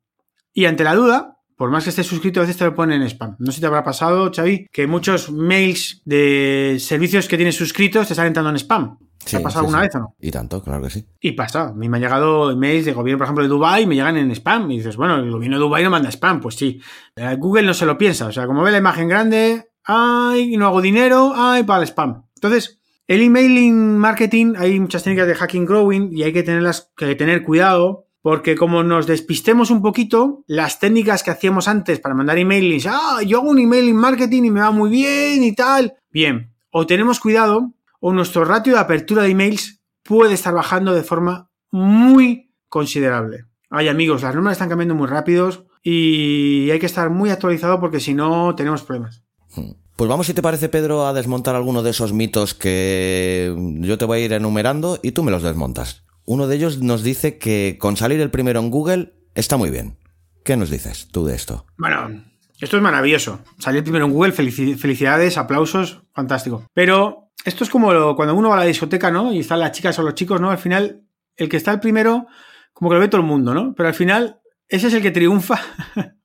[0.53, 3.09] Y ante la duda, por más que estés suscrito, a veces te lo ponen en
[3.09, 3.37] spam.
[3.39, 8.07] No sé si te habrá pasado, Xavi, que muchos mails de servicios que tienes suscritos
[8.07, 8.99] te están entrando en spam.
[9.25, 10.17] ¿Te ha pasado alguna vez o no?
[10.19, 11.07] Y tanto, claro que sí.
[11.21, 11.69] Y pasa.
[11.69, 14.17] A mí me han llegado mails de gobierno, por ejemplo, de Dubai y me llegan
[14.17, 14.71] en spam.
[14.73, 16.41] Y dices, bueno, el gobierno de Dubai no manda spam.
[16.41, 16.81] Pues sí.
[17.15, 18.27] Eh, Google no se lo piensa.
[18.27, 22.25] O sea, como ve la imagen grande, ay, no hago dinero, ay, para el spam.
[22.35, 22.82] Entonces,
[23.13, 27.43] el emailing marketing, hay muchas técnicas de hacking growing y hay que, tenerlas, que tener
[27.43, 32.87] cuidado porque como nos despistemos un poquito, las técnicas que hacíamos antes para mandar emailings,
[32.87, 35.93] ah, yo hago un emailing marketing y me va muy bien y tal.
[36.11, 41.03] Bien, o tenemos cuidado o nuestro ratio de apertura de emails puede estar bajando de
[41.03, 43.45] forma muy considerable.
[43.69, 48.01] Ay amigos, las normas están cambiando muy rápidos y hay que estar muy actualizado porque
[48.01, 49.23] si no tenemos problemas.
[49.55, 49.82] Hmm.
[50.03, 54.05] Pues vamos, si te parece, Pedro, a desmontar alguno de esos mitos que yo te
[54.05, 56.03] voy a ir enumerando y tú me los desmontas.
[56.25, 59.99] Uno de ellos nos dice que con salir el primero en Google está muy bien.
[60.45, 61.67] ¿Qué nos dices tú de esto?
[61.79, 62.21] Bueno,
[62.59, 63.45] esto es maravilloso.
[63.61, 66.67] Salir primero en Google, felicidades, aplausos, fantástico.
[66.75, 69.33] Pero esto es como este uno va a la discoteca, ¿no?
[69.33, 70.51] Y están las chicas o los chicos, ¿no?
[70.51, 71.05] Al final,
[71.37, 72.27] el que está el primero,
[72.73, 73.73] como que lo ve todo el mundo, ¿no?
[73.77, 75.61] Pero al final, ese es el que triunfa.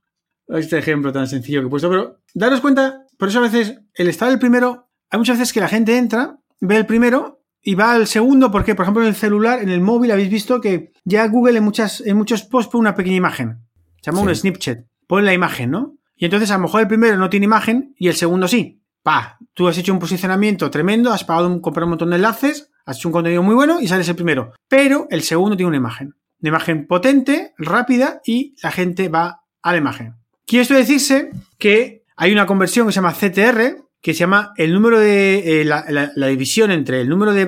[0.48, 1.90] este ejemplo tan sencillo que he puesto.
[1.90, 5.60] Pero daros cuenta, por eso a veces el estar el primero, hay muchas veces que
[5.60, 9.16] la gente entra, ve el primero y va al segundo, porque, por ejemplo, en el
[9.16, 12.82] celular, en el móvil, habéis visto que ya Google en, muchas, en muchos posts pone
[12.82, 13.60] una pequeña imagen.
[14.02, 14.86] Se llama un snapchat.
[15.08, 15.98] Pone la imagen, ¿no?
[16.16, 18.82] Y entonces a lo mejor el primero no tiene imagen y el segundo sí.
[19.04, 22.72] Pa, tú has hecho un posicionamiento tremendo, has pagado un, comprar un montón de enlaces,
[22.86, 24.54] has hecho un contenido muy bueno y sales el primero.
[24.68, 26.16] Pero el segundo tiene una imagen.
[26.42, 30.16] Una imagen potente, rápida y la gente va a la imagen.
[30.46, 34.74] Quiere esto decirse que hay una conversión que se llama CTR, que se llama el
[34.74, 37.46] número de eh, la, división entre el número de,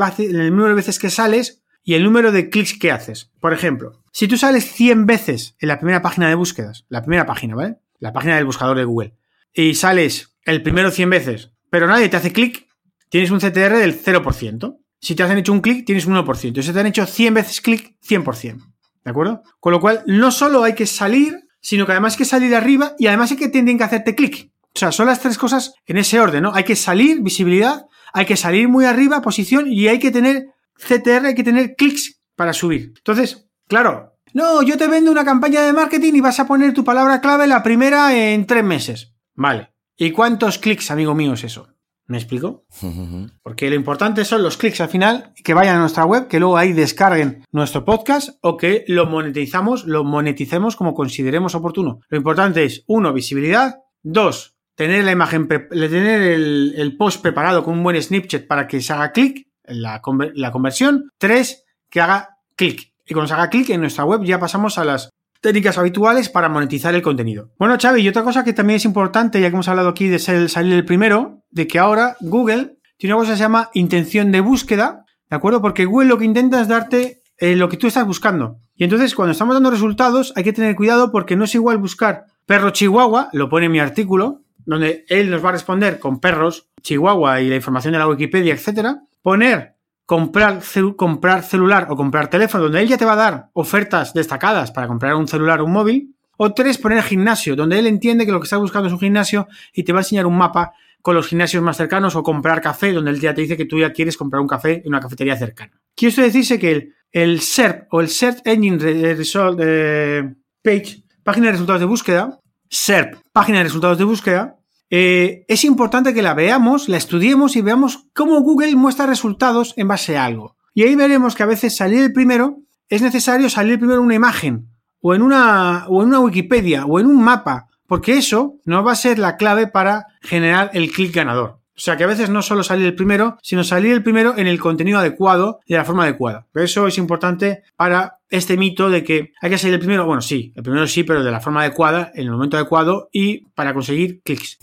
[0.76, 3.32] veces que sales y el número de clics que haces.
[3.39, 7.26] Por ejemplo, si tú sales 100 veces en la primera página de búsquedas, la primera
[7.26, 7.78] página, ¿vale?
[7.97, 9.15] La página del buscador de Google,
[9.53, 12.67] y sales el primero 100 veces, pero nadie te hace clic,
[13.09, 14.78] tienes un CTR del 0%.
[15.01, 16.61] Si te hacen hecho un clic, tienes un 1%.
[16.61, 18.59] Si te han hecho 100 veces clic, 100%.
[19.03, 19.41] ¿De acuerdo?
[19.59, 22.95] Con lo cual, no solo hay que salir, sino que además hay que salir arriba
[22.99, 24.51] y además hay que tienen que hacerte clic.
[24.80, 26.53] O sea, son las tres cosas en ese orden, ¿no?
[26.55, 30.45] Hay que salir, visibilidad, hay que salir muy arriba, posición, y hay que tener
[30.77, 32.93] CTR, hay que tener clics para subir.
[32.95, 36.86] Entonces, claro, no, yo te vendo una campaña de marketing y vas a poner tu
[36.86, 39.13] palabra clave la primera en tres meses.
[39.36, 39.73] Vale.
[39.97, 41.67] ¿Y cuántos clics, amigo mío, es eso?
[42.07, 42.63] ¿Me explico?
[43.43, 46.55] Porque lo importante son los clics al final, que vayan a nuestra web, que luego
[46.55, 51.99] ahí descarguen nuestro podcast o que lo monetizamos, lo moneticemos como consideremos oportuno.
[52.07, 57.84] Lo importante es, uno, visibilidad, dos, tener la imagen, tener el, post preparado con un
[57.84, 60.01] buen Snapchat para que se haga clic en la,
[60.36, 61.11] la conversión.
[61.17, 62.93] Tres, que haga clic.
[63.05, 65.09] Y cuando se haga clic en nuestra web ya pasamos a las
[65.41, 67.49] técnicas habituales para monetizar el contenido.
[67.59, 70.17] Bueno, Xavi, y otra cosa que también es importante, ya que hemos hablado aquí de
[70.17, 74.39] salir el primero, de que ahora Google tiene una cosa que se llama intención de
[74.39, 75.61] búsqueda, ¿de acuerdo?
[75.61, 78.59] Porque Google lo que intenta es darte eh, lo que tú estás buscando.
[78.77, 82.27] Y entonces, cuando estamos dando resultados, hay que tener cuidado porque no es igual buscar
[82.45, 86.70] perro chihuahua, lo pone en mi artículo, donde él nos va a responder con perros,
[86.82, 89.01] Chihuahua y la información de la Wikipedia, etcétera.
[89.22, 90.61] Poner comprar,
[90.95, 94.88] comprar celular o comprar teléfono, donde él ya te va a dar ofertas destacadas para
[94.88, 96.15] comprar un celular o un móvil.
[96.38, 99.47] O tres, poner gimnasio, donde él entiende que lo que está buscando es un gimnasio
[99.74, 102.93] y te va a enseñar un mapa con los gimnasios más cercanos o comprar café,
[102.93, 105.36] donde él ya te dice que tú ya quieres comprar un café en una cafetería
[105.36, 105.74] cercana.
[105.95, 108.78] Quiero decirse que el, SERP o el Search Engine
[109.15, 112.39] Result eh, Page, página de resultados de búsqueda,
[112.70, 114.59] SERP, página de resultados de búsqueda,
[114.90, 119.88] eh, es importante que la veamos, la estudiemos y veamos cómo Google muestra resultados en
[119.88, 120.56] base a algo.
[120.74, 124.16] Y ahí veremos que a veces salir el primero es necesario salir primero en una
[124.16, 124.70] imagen
[125.02, 128.94] o en una, o en una Wikipedia o en un mapa, porque eso no va
[128.94, 131.59] a ser la clave para generar el clic ganador.
[131.80, 134.47] O sea que a veces no solo salir el primero, sino salir el primero en
[134.47, 136.45] el contenido adecuado y de la forma adecuada.
[136.51, 140.05] Pero eso es importante para este mito de que hay que salir el primero.
[140.05, 143.45] Bueno, sí, el primero sí, pero de la forma adecuada, en el momento adecuado y
[143.55, 144.57] para conseguir clics.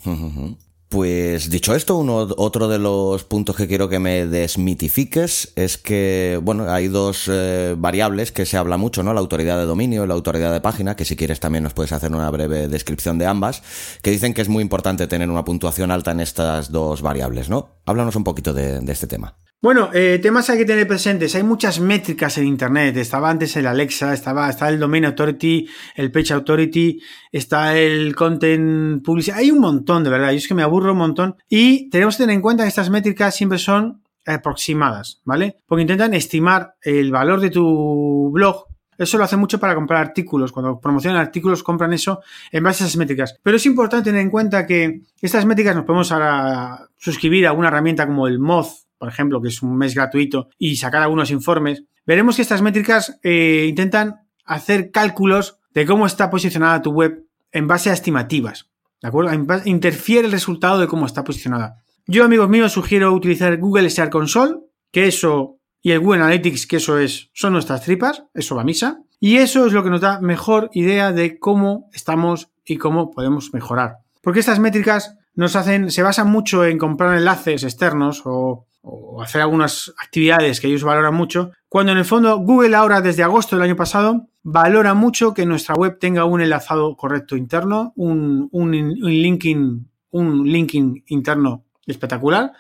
[0.89, 6.39] Pues dicho esto, uno, otro de los puntos que quiero que me desmitifiques es que,
[6.41, 9.12] bueno, hay dos eh, variables que se habla mucho, ¿no?
[9.12, 11.91] La autoridad de dominio y la autoridad de página, que si quieres también nos puedes
[11.91, 13.64] hacer una breve descripción de ambas,
[14.01, 17.68] que dicen que es muy importante tener una puntuación alta en estas dos variables, ¿no?
[17.84, 19.37] Háblanos un poquito de este tema.
[19.62, 21.34] Bueno, eh, temas hay que tener presentes.
[21.34, 22.96] Hay muchas métricas en Internet.
[22.98, 27.00] Estaba antes el Alexa, estaba, está el Domain Authority, el Page Authority,
[27.32, 29.36] está el Content Publicity.
[29.36, 30.30] Hay un montón, de verdad.
[30.30, 31.36] Yo es que me aburro un montón.
[31.48, 35.57] Y tenemos que tener en cuenta que estas métricas siempre son aproximadas, ¿vale?
[35.66, 38.66] Porque intentan estimar el valor de tu blog
[38.98, 40.52] eso lo hace mucho para comprar artículos.
[40.52, 43.38] Cuando promocionan artículos, compran eso en base a esas métricas.
[43.42, 47.68] Pero es importante tener en cuenta que estas métricas nos podemos ahora suscribir a una
[47.68, 51.84] herramienta como el Moz, por ejemplo, que es un mes gratuito, y sacar algunos informes,
[52.07, 57.66] veremos que estas métricas eh, intentan hacer cálculos de cómo está posicionada tu web en
[57.66, 58.70] base a estimativas.
[59.03, 59.30] ¿De acuerdo?
[59.64, 61.82] Interfiere el resultado de cómo está posicionada.
[62.07, 64.59] Yo, amigos míos, sugiero utilizar Google Search Console,
[64.90, 68.64] que eso, y el Google Analytics, que eso es, son nuestras tripas, eso va a
[68.64, 69.01] misa.
[69.18, 73.53] Y eso es lo que nos da mejor idea de cómo estamos y cómo podemos
[73.53, 73.97] mejorar.
[74.22, 79.41] Porque estas métricas nos hacen, se basan mucho en comprar enlaces externos o o hacer
[79.41, 83.64] algunas actividades que ellos valoran mucho, cuando en el fondo Google ahora desde agosto del
[83.64, 89.89] año pasado valora mucho que nuestra web tenga un enlazado correcto interno, un, un, linking,
[90.12, 92.53] un linking interno espectacular,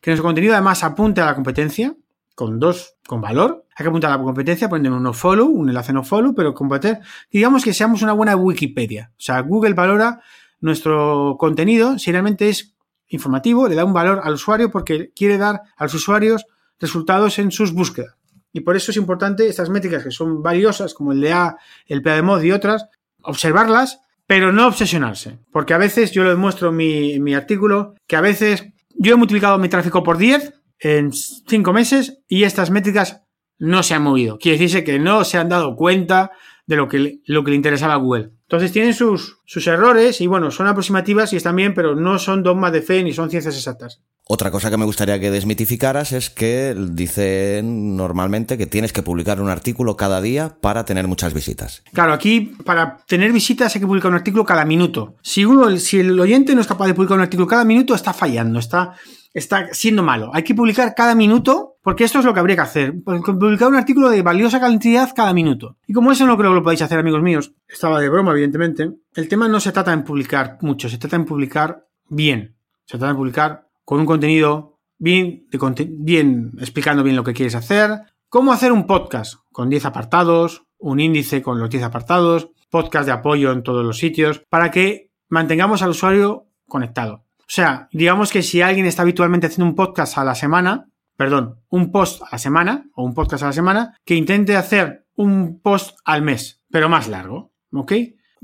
[0.00, 1.96] que nuestro contenido además apunte a la competencia
[2.36, 3.66] con dos, con valor.
[3.76, 6.54] Hay que apuntar a la competencia poniendo un no follow, un enlace no follow, pero
[6.54, 9.10] competir, digamos que seamos una buena Wikipedia.
[9.16, 10.20] O sea, Google valora
[10.60, 12.71] nuestro contenido si realmente es
[13.12, 16.46] informativo, le da un valor al usuario porque quiere dar a los usuarios
[16.80, 18.16] resultados en sus búsquedas.
[18.52, 21.56] Y por eso es importante estas métricas que son valiosas, como el de A,
[21.86, 22.86] el PA de mod y otras,
[23.22, 25.38] observarlas, pero no obsesionarse.
[25.50, 29.14] Porque a veces, yo lo demuestro en mi, en mi artículo, que a veces yo
[29.14, 33.22] he multiplicado mi tráfico por 10 en 5 meses y estas métricas
[33.58, 34.38] no se han movido.
[34.38, 36.32] Quiere decirse que no se han dado cuenta
[36.66, 38.32] de lo que, lo que le interesaba a Google.
[38.52, 42.42] Entonces tienen sus, sus errores y bueno, son aproximativas y están bien, pero no son
[42.42, 44.02] dogmas de fe ni son ciencias exactas.
[44.28, 49.40] Otra cosa que me gustaría que desmitificaras es que dicen normalmente que tienes que publicar
[49.40, 51.82] un artículo cada día para tener muchas visitas.
[51.94, 55.16] Claro, aquí para tener visitas hay que publicar un artículo cada minuto.
[55.22, 58.12] Si, uno, si el oyente no es capaz de publicar un artículo cada minuto, está
[58.12, 58.96] fallando, está,
[59.34, 60.30] está siendo malo.
[60.34, 62.94] Hay que publicar cada minuto, porque esto es lo que habría que hacer.
[63.02, 65.76] Publicar un artículo de valiosa cantidad cada minuto.
[65.86, 68.90] Y como eso no creo que lo podáis hacer, amigos míos, estaba de broma, evidentemente,
[69.14, 72.56] el tema no se trata en publicar mucho, se trata en publicar bien.
[72.84, 75.46] Se trata de publicar con un contenido bien,
[75.90, 78.02] bien explicando bien lo que quieres hacer.
[78.28, 83.12] Cómo hacer un podcast con 10 apartados, un índice con los 10 apartados, podcast de
[83.12, 87.24] apoyo en todos los sitios, para que mantengamos al usuario conectado.
[87.52, 90.88] O sea, digamos que si alguien está habitualmente haciendo un podcast a la semana,
[91.18, 95.04] perdón, un post a la semana o un podcast a la semana, que intente hacer
[95.16, 97.92] un post al mes, pero más largo, ¿ok?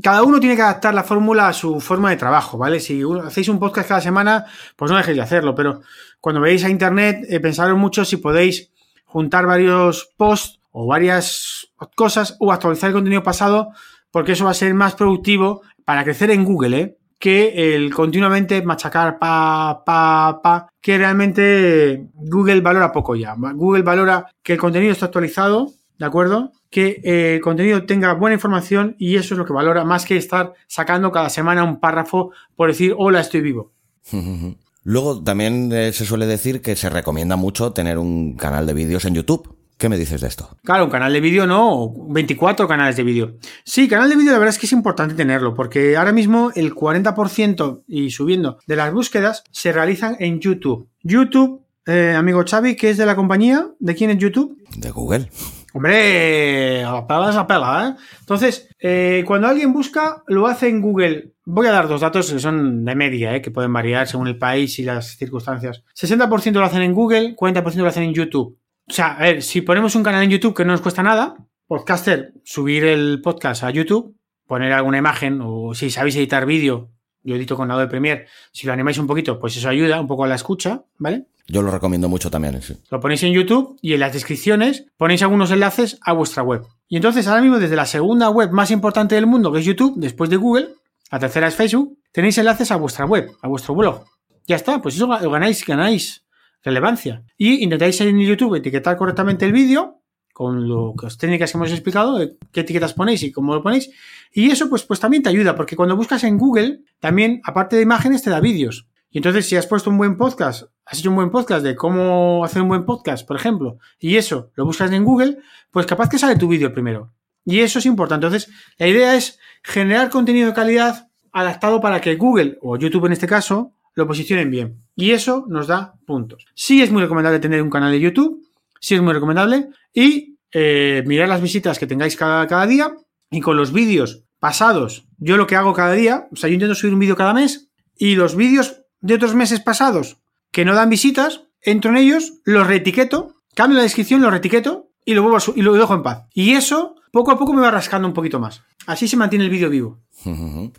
[0.02, 2.80] Cada uno tiene que adaptar la fórmula a su forma de trabajo, ¿vale?
[2.80, 4.44] Si hacéis un podcast cada semana,
[4.76, 5.80] pues no dejéis de hacerlo, pero
[6.20, 8.72] cuando veáis a internet, eh, mucho si podéis
[9.06, 13.70] juntar varios posts o varias cosas o actualizar el contenido pasado,
[14.10, 16.97] porque eso va a ser más productivo para crecer en Google, ¿eh?
[17.18, 23.34] Que el continuamente machacar pa, pa, pa, que realmente Google valora poco ya.
[23.36, 26.52] Google valora que el contenido está actualizado, ¿de acuerdo?
[26.70, 30.16] Que eh, el contenido tenga buena información y eso es lo que valora más que
[30.16, 33.72] estar sacando cada semana un párrafo por decir, hola, estoy vivo.
[34.84, 39.04] Luego también eh, se suele decir que se recomienda mucho tener un canal de vídeos
[39.04, 39.57] en YouTube.
[39.78, 40.56] ¿Qué me dices de esto?
[40.64, 43.36] Claro, un canal de vídeo no, 24 canales de vídeo.
[43.62, 46.74] Sí, canal de vídeo la verdad es que es importante tenerlo, porque ahora mismo el
[46.74, 50.88] 40% y subiendo de las búsquedas se realizan en YouTube.
[51.04, 53.68] YouTube, eh, amigo Xavi, ¿qué es de la compañía?
[53.78, 54.60] ¿De quién es YouTube?
[54.76, 55.30] De Google.
[55.74, 58.02] Hombre, a pela esa pela, ¿eh?
[58.18, 61.34] Entonces, eh, cuando alguien busca, lo hace en Google.
[61.44, 63.40] Voy a dar dos datos que son de media, ¿eh?
[63.40, 65.84] que pueden variar según el país y las circunstancias.
[65.96, 68.57] 60% lo hacen en Google, 40% lo hacen en YouTube.
[68.88, 71.36] O sea, a ver, si ponemos un canal en YouTube que no nos cuesta nada,
[71.66, 74.16] podcaster, subir el podcast a YouTube,
[74.46, 76.90] poner alguna imagen o si sabéis editar vídeo,
[77.22, 80.24] yo edito con Adobe Premiere, si lo animáis un poquito, pues eso ayuda un poco
[80.24, 81.26] a la escucha, ¿vale?
[81.46, 82.60] Yo lo recomiendo mucho también.
[82.62, 82.76] Sí.
[82.90, 86.62] Lo ponéis en YouTube y en las descripciones ponéis algunos enlaces a vuestra web.
[86.88, 89.94] Y entonces ahora mismo desde la segunda web más importante del mundo, que es YouTube,
[89.96, 90.68] después de Google,
[91.10, 94.04] la tercera es Facebook, tenéis enlaces a vuestra web, a vuestro blog.
[94.46, 96.24] Ya está, pues eso lo ganáis, ganáis
[96.68, 97.24] relevancia.
[97.36, 100.02] Y intentáis en YouTube etiquetar correctamente el vídeo
[100.32, 100.68] con
[101.02, 102.20] las técnicas que hemos explicado,
[102.52, 103.90] qué etiquetas ponéis y cómo lo ponéis.
[104.32, 107.82] Y eso pues, pues también te ayuda, porque cuando buscas en Google, también, aparte de
[107.82, 108.86] imágenes, te da vídeos.
[109.10, 112.44] Y entonces, si has puesto un buen podcast, has hecho un buen podcast de cómo
[112.44, 115.38] hacer un buen podcast, por ejemplo, y eso lo buscas en Google,
[115.72, 117.12] pues capaz que sale tu vídeo primero.
[117.44, 118.26] Y eso es importante.
[118.26, 123.12] Entonces, la idea es generar contenido de calidad adaptado para que Google, o YouTube en
[123.12, 124.82] este caso, lo posicionen bien.
[124.96, 126.46] Y eso nos da puntos.
[126.54, 128.42] Sí es muy recomendable tener un canal de YouTube,
[128.80, 129.68] sí es muy recomendable.
[129.92, 132.94] Y eh, mirar las visitas que tengáis cada, cada día.
[133.30, 136.74] Y con los vídeos pasados, yo lo que hago cada día, o sea, yo intento
[136.74, 137.68] subir un vídeo cada mes.
[137.96, 140.18] Y los vídeos de otros meses pasados
[140.50, 145.14] que no dan visitas, entro en ellos, los reetiqueto, cambio la descripción, los reetiqueto y
[145.14, 146.24] lo, vuelvo y lo dejo en paz.
[146.34, 148.62] Y eso poco a poco me va rascando un poquito más.
[148.86, 149.98] Así se mantiene el vídeo vivo.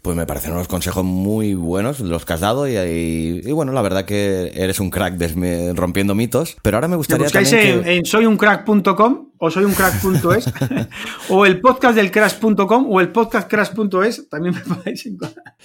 [0.04, 4.06] Pues me parecen unos consejos muy buenos los que has dado y, bueno, la verdad
[4.06, 5.20] que eres un crack
[5.74, 10.54] rompiendo mitos, pero ahora me gustaría también en, en soyuncrack.com o soyuncrack.es
[11.30, 15.56] o el podcast del crash.com o el podcastcrash.es también me podéis encontrar.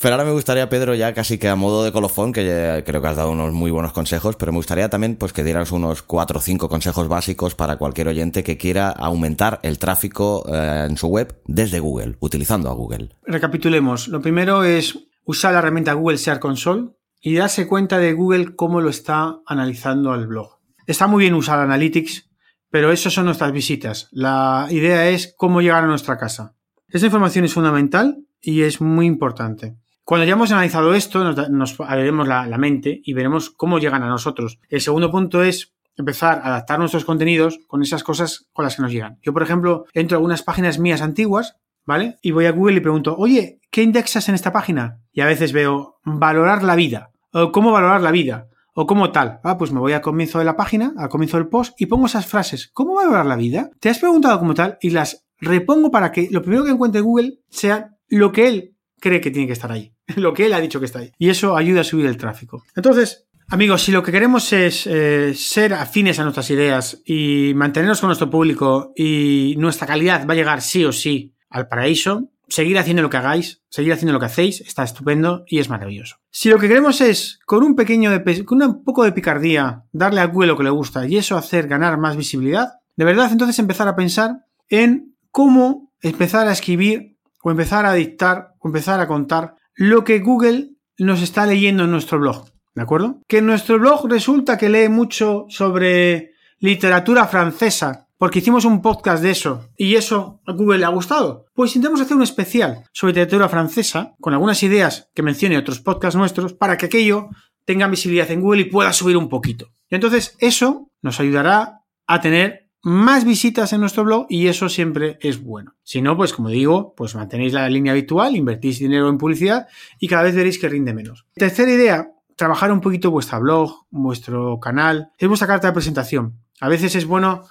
[0.00, 3.08] Pero ahora me gustaría, Pedro, ya casi que a modo de colofón, que creo que
[3.08, 6.38] has dado unos muy buenos consejos, pero me gustaría también pues que dieras unos cuatro
[6.38, 11.08] o cinco consejos básicos para cualquier oyente que quiera aumentar el tráfico eh, en su
[11.08, 13.08] web desde Google, utilizando a Google.
[13.26, 14.06] Recapitulemos.
[14.06, 16.90] Lo primero es usar la herramienta Google Search Console.
[17.20, 20.60] y darse cuenta de Google cómo lo está analizando el blog.
[20.86, 22.30] Está muy bien usar Analytics,
[22.70, 24.08] pero eso son nuestras visitas.
[24.12, 26.54] La idea es cómo llegar a nuestra casa.
[26.86, 29.76] Esta información es fundamental y es muy importante.
[30.08, 34.58] Cuando ya hemos analizado esto, nos, abriremos la, mente y veremos cómo llegan a nosotros.
[34.70, 38.80] El segundo punto es empezar a adaptar nuestros contenidos con esas cosas con las que
[38.80, 39.18] nos llegan.
[39.20, 42.16] Yo, por ejemplo, entro a algunas páginas mías antiguas, ¿vale?
[42.22, 44.98] Y voy a Google y pregunto, oye, ¿qué indexas en esta página?
[45.12, 49.40] Y a veces veo valorar la vida, o cómo valorar la vida, o cómo tal.
[49.44, 52.06] Ah, pues me voy al comienzo de la página, al comienzo del post, y pongo
[52.06, 52.70] esas frases.
[52.72, 53.68] ¿Cómo valorar la vida?
[53.78, 54.78] ¿Te has preguntado cómo tal?
[54.80, 59.20] Y las repongo para que lo primero que encuentre Google sea lo que él cree
[59.20, 61.12] que tiene que estar ahí, lo que él ha dicho que está ahí.
[61.18, 62.64] Y eso ayuda a subir el tráfico.
[62.74, 68.00] Entonces, amigos, si lo que queremos es eh, ser afines a nuestras ideas y mantenernos
[68.00, 72.78] con nuestro público y nuestra calidad va a llegar sí o sí al paraíso, seguir
[72.78, 76.16] haciendo lo que hagáis, seguir haciendo lo que hacéis, está estupendo y es maravilloso.
[76.30, 80.20] Si lo que queremos es, con un pequeño, de, con un poco de picardía, darle
[80.20, 83.58] a Google lo que le gusta y eso hacer ganar más visibilidad, de verdad entonces
[83.58, 89.06] empezar a pensar en cómo empezar a escribir o empezar a dictar o empezar a
[89.06, 92.50] contar lo que Google nos está leyendo en nuestro blog.
[92.74, 93.22] ¿De acuerdo?
[93.28, 99.22] Que en nuestro blog resulta que lee mucho sobre literatura francesa, porque hicimos un podcast
[99.22, 101.46] de eso y eso a Google le ha gustado.
[101.54, 106.18] Pues intentamos hacer un especial sobre literatura francesa con algunas ideas que mencione otros podcasts
[106.18, 107.28] nuestros para que aquello
[107.64, 109.68] tenga visibilidad en Google y pueda subir un poquito.
[109.88, 115.18] Y entonces eso nos ayudará a tener más visitas en nuestro blog y eso siempre
[115.20, 115.74] es bueno.
[115.82, 119.66] Si no, pues como digo, pues mantenéis la línea habitual, invertís dinero en publicidad
[119.98, 121.26] y cada vez veréis que rinde menos.
[121.34, 126.38] Tercera idea, trabajar un poquito vuestro blog, vuestro canal, es vuestra carta de presentación.
[126.60, 127.44] A veces es bueno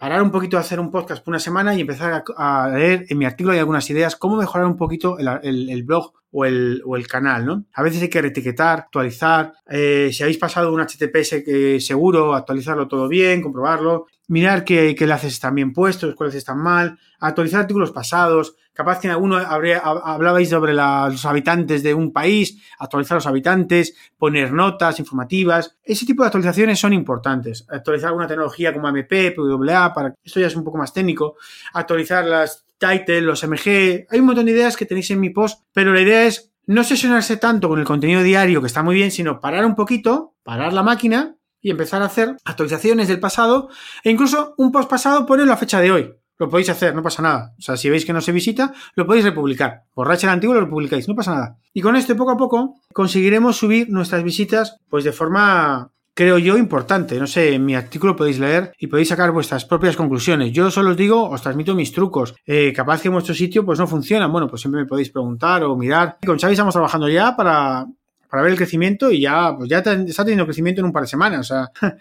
[0.00, 3.18] parar un poquito a hacer un podcast por una semana y empezar a, leer en
[3.18, 7.06] mi artículo hay algunas ideas cómo mejorar un poquito el, blog o el, o el,
[7.06, 7.64] canal, ¿no?
[7.74, 9.52] A veces hay que reetiquetar, actualizar.
[9.68, 14.06] Eh, si habéis pasado un HTTPS que seguro, actualizarlo todo bien, comprobarlo.
[14.28, 19.08] Mirar qué, qué enlaces están bien puestos, cuáles están mal, actualizar artículos pasados, capaz que
[19.08, 24.98] en alguno habría, hablabais sobre los habitantes de un país, actualizar los habitantes, poner notas
[25.00, 30.40] informativas, ese tipo de actualizaciones son importantes, actualizar alguna tecnología como MP, PWA, para esto
[30.40, 31.36] ya es un poco más técnico,
[31.74, 35.62] actualizar las title, los MG, hay un montón de ideas que tenéis en mi post,
[35.72, 39.10] pero la idea es no sesionarse tanto con el contenido diario, que está muy bien,
[39.10, 43.68] sino parar un poquito, parar la máquina y empezar a hacer actualizaciones del pasado
[44.02, 46.14] e incluso un post pasado poner la fecha de hoy.
[46.38, 47.54] Lo podéis hacer, no pasa nada.
[47.58, 49.82] O sea, si veis que no se visita, lo podéis republicar.
[49.94, 51.58] Borracha el antiguo lo republicáis, no pasa nada.
[51.74, 56.56] Y con esto, poco a poco, conseguiremos subir nuestras visitas, pues de forma, creo yo,
[56.56, 57.18] importante.
[57.18, 60.52] No sé, en mi artículo podéis leer y podéis sacar vuestras propias conclusiones.
[60.52, 62.34] Yo solo os digo, os transmito mis trucos.
[62.46, 64.26] Eh, capaz que en vuestro sitio, pues no funciona.
[64.26, 66.18] Bueno, pues siempre me podéis preguntar o mirar.
[66.24, 67.86] Con Xavi estamos trabajando ya para
[68.30, 71.08] para ver el crecimiento y ya, pues ya está teniendo crecimiento en un par de
[71.08, 71.40] semanas.
[71.40, 71.70] O sea.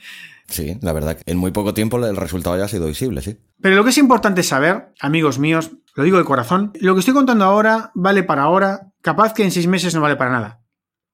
[0.49, 3.37] Sí, la verdad que en muy poco tiempo el resultado ya ha sido visible, sí.
[3.61, 7.13] Pero lo que es importante saber, amigos míos, lo digo de corazón, lo que estoy
[7.13, 10.61] contando ahora vale para ahora, capaz que en seis meses no vale para nada.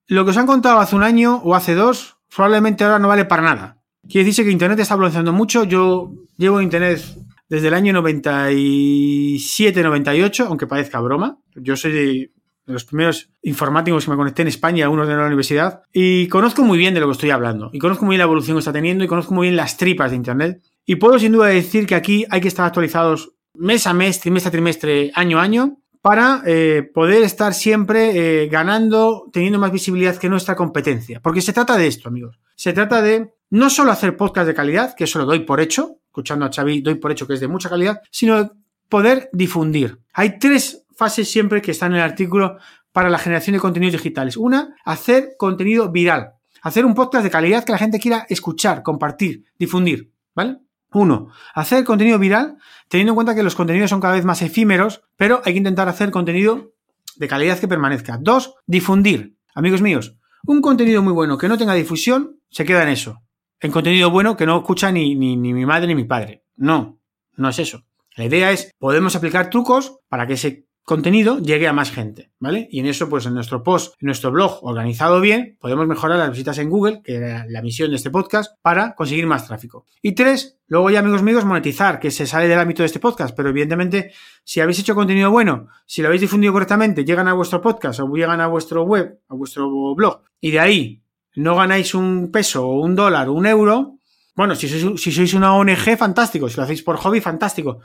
[0.08, 3.26] Lo que os han contado hace un año o hace dos, probablemente ahora no vale
[3.26, 3.82] para nada.
[4.08, 5.64] Quiere decirse que Internet está evolucionando mucho.
[5.64, 7.02] Yo llevo Internet
[7.48, 11.40] desde el año 97-98, aunque parezca broma.
[11.56, 12.32] Yo soy de
[12.66, 16.78] los primeros informáticos que me conecté en España, uno de la universidad, y conozco muy
[16.78, 19.04] bien de lo que estoy hablando, y conozco muy bien la evolución que está teniendo,
[19.04, 20.62] y conozco muy bien las tripas de Internet.
[20.86, 24.48] Y puedo sin duda decir que aquí hay que estar actualizados mes a mes, trimestre
[24.48, 30.16] a trimestre, año a año, para eh, poder estar siempre eh, ganando, teniendo más visibilidad
[30.18, 31.20] que nuestra competencia.
[31.20, 32.40] Porque se trata de esto, amigos.
[32.56, 35.98] Se trata de no solo hacer podcast de calidad, que eso lo doy por hecho,
[36.06, 38.52] escuchando a Xavi doy por hecho que es de mucha calidad, sino
[38.88, 39.98] poder difundir.
[40.14, 42.60] Hay tres fases siempre que están en el artículo
[42.92, 44.38] para la generación de contenidos digitales.
[44.38, 46.34] Una, hacer contenido viral.
[46.62, 50.12] Hacer un podcast de calidad que la gente quiera escuchar, compartir, difundir.
[50.36, 50.60] ¿Vale?
[50.96, 55.04] Uno, hacer contenido viral, teniendo en cuenta que los contenidos son cada vez más efímeros,
[55.18, 56.72] pero hay que intentar hacer contenido
[57.18, 58.18] de calidad que permanezca.
[58.18, 59.36] Dos, difundir.
[59.54, 60.16] Amigos míos,
[60.46, 63.22] un contenido muy bueno que no tenga difusión se queda en eso.
[63.60, 66.46] En contenido bueno que no escucha ni, ni, ni mi madre ni mi padre.
[66.56, 66.98] No,
[67.36, 67.84] no es eso.
[68.16, 72.68] La idea es, podemos aplicar trucos para que ese contenido llegue a más gente, ¿vale?
[72.72, 76.30] Y en eso, pues en nuestro post, en nuestro blog organizado bien, podemos mejorar las
[76.30, 79.88] visitas en Google, que era la misión de este podcast, para conseguir más tráfico.
[80.04, 83.36] Y tres, luego ya, amigos míos, monetizar, que se sale del ámbito de este podcast,
[83.36, 84.14] pero evidentemente,
[84.44, 88.08] si habéis hecho contenido bueno, si lo habéis difundido correctamente, llegan a vuestro podcast o
[88.14, 91.02] llegan a vuestro web, a vuestro blog, y de ahí
[91.36, 93.98] no ganáis un peso o un dólar o un euro,
[94.36, 97.80] bueno, si sois, si sois una ONG, fantástico, si lo hacéis por hobby, fantástico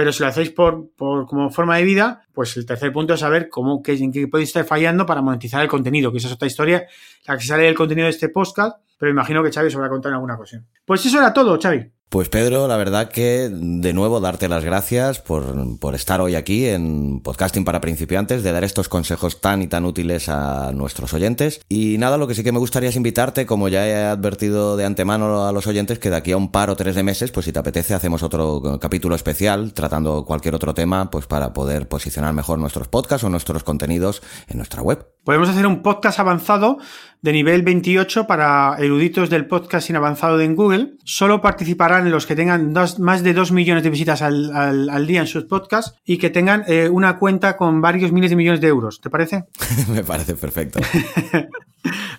[0.00, 3.20] pero si lo hacéis por, por como forma de vida, pues el tercer punto es
[3.20, 6.32] saber cómo, qué, en qué podéis estar fallando para monetizar el contenido, que esa es
[6.32, 6.86] otra historia,
[7.26, 10.12] la que sale del contenido de este podcast, pero imagino que Xavi os habrá contado
[10.12, 10.66] en alguna ocasión.
[10.86, 11.92] Pues eso era todo, Xavi.
[12.10, 16.66] Pues Pedro, la verdad que de nuevo darte las gracias por, por, estar hoy aquí
[16.66, 21.60] en Podcasting para principiantes, de dar estos consejos tan y tan útiles a nuestros oyentes.
[21.68, 24.86] Y nada, lo que sí que me gustaría es invitarte, como ya he advertido de
[24.86, 27.46] antemano a los oyentes, que de aquí a un par o tres de meses, pues
[27.46, 32.34] si te apetece, hacemos otro capítulo especial tratando cualquier otro tema, pues para poder posicionar
[32.34, 35.06] mejor nuestros podcasts o nuestros contenidos en nuestra web.
[35.22, 36.78] Podemos hacer un podcast avanzado
[37.22, 40.94] de nivel 28 para eruditos del podcasting avanzado en Google.
[41.04, 45.44] Solo participarán los que tengan más de 2 millones de visitas al, día en sus
[45.44, 49.00] podcasts y que tengan eh, una cuenta con varios miles de millones de euros.
[49.00, 49.44] ¿Te parece?
[49.88, 50.80] Me parece perfecto.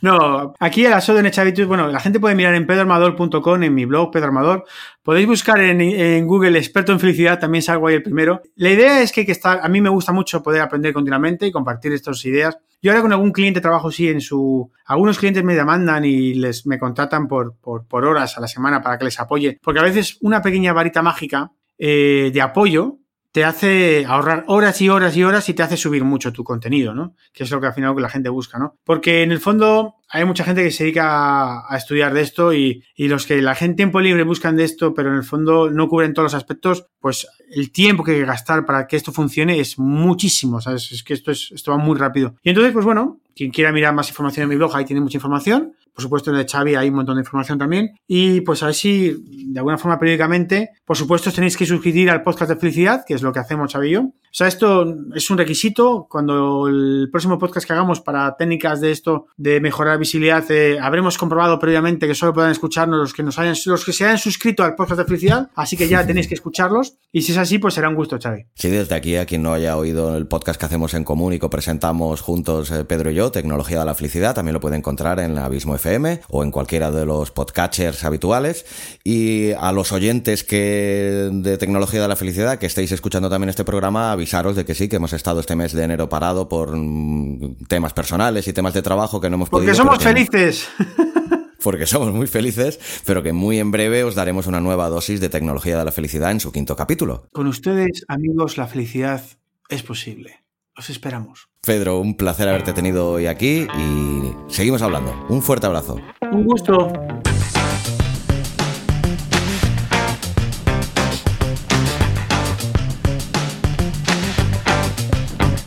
[0.01, 3.85] no, aquí el aso de Nechavitus, bueno, la gente puede mirar en pedroarmador.com, en mi
[3.85, 4.65] blog, Pedro Armador.
[5.03, 8.41] Podéis buscar en, Google experto en felicidad, también salgo ahí el primero.
[8.55, 11.51] La idea es que, que está, a mí me gusta mucho poder aprender continuamente y
[11.51, 12.57] compartir estas ideas.
[12.81, 14.71] Yo ahora con algún cliente trabajo sí en su...
[14.85, 18.81] Algunos clientes me demandan y les me contratan por, por, por horas a la semana
[18.81, 19.59] para que les apoye.
[19.61, 23.00] Porque a veces una pequeña varita mágica eh, de apoyo
[23.31, 26.93] te hace ahorrar horas y horas y horas y te hace subir mucho tu contenido,
[26.93, 27.15] ¿no?
[27.33, 28.77] Que es lo que al final la gente busca, ¿no?
[28.83, 32.83] Porque en el fondo hay mucha gente que se dedica a, estudiar de esto y,
[32.97, 35.87] los que la gente en tiempo libre buscan de esto, pero en el fondo no
[35.87, 39.59] cubren todos los aspectos, pues el tiempo que hay que gastar para que esto funcione
[39.59, 40.91] es muchísimo, ¿sabes?
[40.91, 42.35] Es que esto, es, esto va muy rápido.
[42.43, 45.17] Y entonces, pues bueno, quien quiera mirar más información en mi blog, ahí tiene mucha
[45.17, 45.73] información.
[45.93, 47.91] Por supuesto, en el de Xavi hay un montón de información también.
[48.07, 49.15] Y pues a ver si,
[49.47, 53.21] de alguna forma, periódicamente, por supuesto, tenéis que suscribir al podcast de felicidad, que es
[53.21, 54.01] lo que hacemos Xavi y yo.
[54.31, 56.07] O sea, esto es un requisito.
[56.09, 61.17] Cuando el próximo podcast que hagamos para técnicas de esto, de mejorar visibilidad, eh, habremos
[61.17, 64.63] comprobado previamente que solo puedan escucharnos los que nos hayan, los que se hayan suscrito
[64.63, 65.49] al podcast de felicidad.
[65.55, 66.95] Así que ya tenéis que escucharlos.
[67.11, 68.45] Y si es así, pues será un gusto, Xavi.
[68.55, 71.39] Sí, desde aquí, a quien no haya oído el podcast que hacemos en común y
[71.39, 75.19] que presentamos juntos eh, Pedro y yo, Tecnología de la Felicidad, también lo puede encontrar
[75.19, 78.65] en Abismo FM o en cualquiera de los podcatchers habituales.
[79.03, 83.65] Y a los oyentes que de Tecnología de la Felicidad que estéis escuchando también este
[83.65, 87.65] programa, avisaros de que sí, que hemos estado este mes de enero parado por mm,
[87.67, 89.67] temas personales y temas de trabajo que no hemos podido.
[89.67, 90.67] Porque somos felices.
[91.63, 95.29] porque somos muy felices, pero que muy en breve os daremos una nueva dosis de
[95.29, 97.27] tecnología de la felicidad en su quinto capítulo.
[97.31, 99.23] Con ustedes, amigos, la felicidad
[99.69, 100.40] es posible.
[100.77, 101.49] Os esperamos.
[101.65, 105.13] Pedro, un placer haberte tenido hoy aquí y seguimos hablando.
[105.27, 105.97] Un fuerte abrazo.
[106.31, 106.87] Un gusto.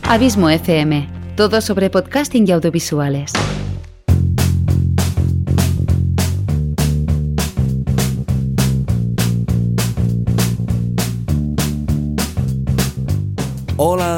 [0.03, 3.33] Abismo FM, todo sobre podcasting y audiovisuales.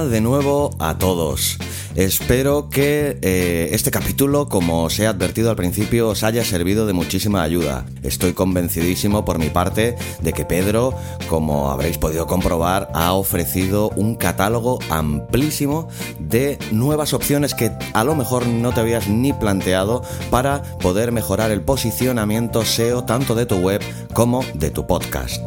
[0.08, 1.58] De nuevo a todos.
[1.94, 6.92] Espero que eh, este capítulo, como os he advertido al principio, os haya servido de
[6.92, 7.86] muchísima ayuda.
[8.02, 10.94] Estoy convencidísimo por mi parte de que Pedro,
[11.28, 15.88] como habréis podido comprobar, ha ofrecido un catálogo amplísimo
[16.18, 21.50] de nuevas opciones que a lo mejor no te habías ni planteado para poder mejorar
[21.50, 23.80] el posicionamiento SEO tanto de tu web
[24.12, 25.46] como de tu podcast.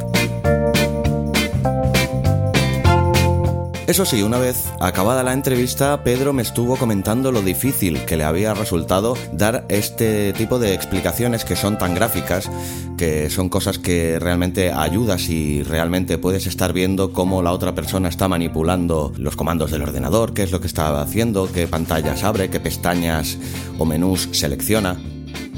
[3.90, 8.22] Eso sí, una vez acabada la entrevista, Pedro me estuvo comentando lo difícil que le
[8.22, 12.48] había resultado dar este tipo de explicaciones que son tan gráficas,
[12.96, 18.08] que son cosas que realmente ayudas y realmente puedes estar viendo cómo la otra persona
[18.08, 22.48] está manipulando los comandos del ordenador, qué es lo que está haciendo, qué pantallas abre,
[22.48, 23.38] qué pestañas
[23.76, 24.98] o menús selecciona.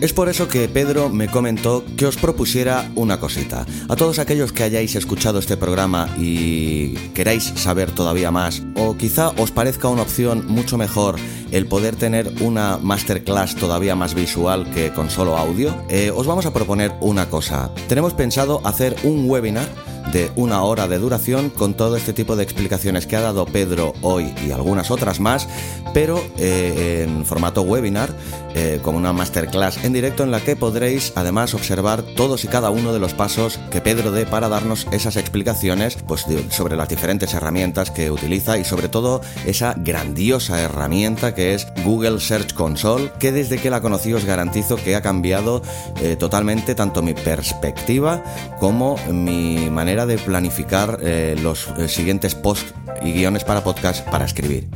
[0.03, 3.65] Es por eso que Pedro me comentó que os propusiera una cosita.
[3.89, 9.29] A todos aquellos que hayáis escuchado este programa y queráis saber todavía más, o quizá
[9.29, 11.21] os parezca una opción mucho mejor
[11.53, 16.47] el poder tener una masterclass todavía más visual que con solo audio, eh, os vamos
[16.47, 17.71] a proponer una cosa.
[17.87, 19.69] Tenemos pensado hacer un webinar
[20.11, 23.95] de una hora de duración con todo este tipo de explicaciones que ha dado Pedro
[24.03, 25.49] hoy y algunas otras más,
[25.95, 28.15] pero eh, en formato webinar,
[28.55, 32.71] eh, como una masterclass en directo en la que podréis además observar todos y cada
[32.71, 37.35] uno de los pasos que Pedro dé para darnos esas explicaciones pues, sobre las diferentes
[37.35, 43.33] herramientas que utiliza y sobre todo esa grandiosa herramienta que es Google Search Console, que
[43.33, 45.63] desde que la conocí os garantizo que ha cambiado
[46.01, 48.23] eh, totalmente tanto mi perspectiva
[48.59, 54.69] como mi manera de planificar eh, los siguientes posts y guiones para podcast para escribir.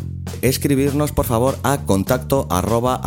[0.42, 3.00] Escribirnos por favor a contacto arroba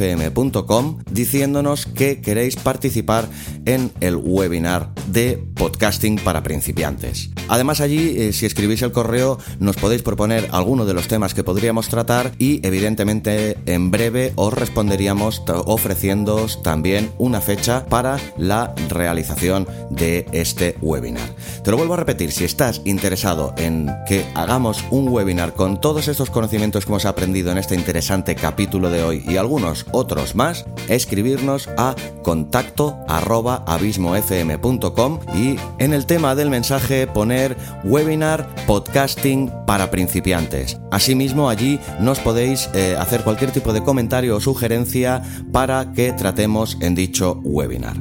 [0.00, 3.28] abismofm.com diciéndonos que queréis participar
[3.64, 7.30] en el webinar de podcasting para principiantes.
[7.48, 11.44] Además allí, eh, si escribís el correo, nos podéis proponer alguno de los temas que
[11.44, 19.66] podríamos tratar y evidentemente en breve os responderíamos ofreciéndoos también una fecha para la realización
[19.90, 21.34] de este webinar.
[21.62, 26.08] Te lo vuelvo a repetir, si estás interesado en que hagamos un webinar con todos
[26.08, 30.66] estos conocimientos que hemos aprendido en este interesante capítulo de hoy y algunos otros más,
[30.88, 39.90] escribirnos a contacto arroba abismofm.com y en el tema del mensaje poner webinar podcasting para
[39.90, 40.78] principiantes.
[40.90, 45.22] Asimismo, allí nos podéis eh, hacer cualquier tipo de comentario o sugerencia
[45.52, 47.96] para que tratemos en dicho webinar.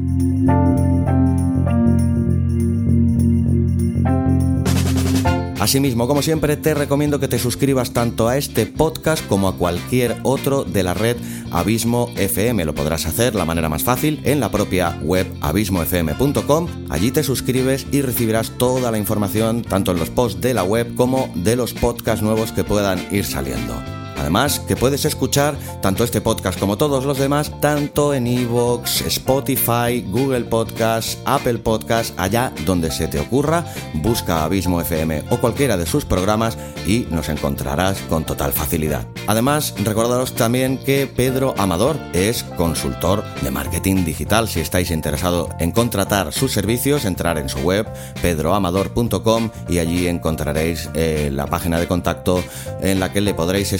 [5.66, 10.16] Asimismo, como siempre, te recomiendo que te suscribas tanto a este podcast como a cualquier
[10.22, 11.18] otro de la red
[11.50, 12.66] Abismo FM.
[12.66, 16.68] Lo podrás hacer la manera más fácil en la propia web abismofm.com.
[16.92, 20.94] Allí te suscribes y recibirás toda la información tanto en los posts de la web
[20.94, 23.95] como de los podcasts nuevos que puedan ir saliendo.
[24.26, 30.02] Además, que puedes escuchar tanto este podcast como todos los demás, tanto en Evox, Spotify,
[30.10, 33.64] Google Podcast, Apple Podcast, allá donde se te ocurra,
[33.94, 36.58] busca Abismo FM o cualquiera de sus programas
[36.88, 39.06] y nos encontrarás con total facilidad.
[39.28, 44.48] Además, recordaros también que Pedro Amador es consultor de marketing digital.
[44.48, 47.88] Si estáis interesados en contratar sus servicios, entrar en su web
[48.24, 52.44] pedroamador.com y allí encontraréis eh, la página de contacto
[52.82, 53.72] en la que le podréis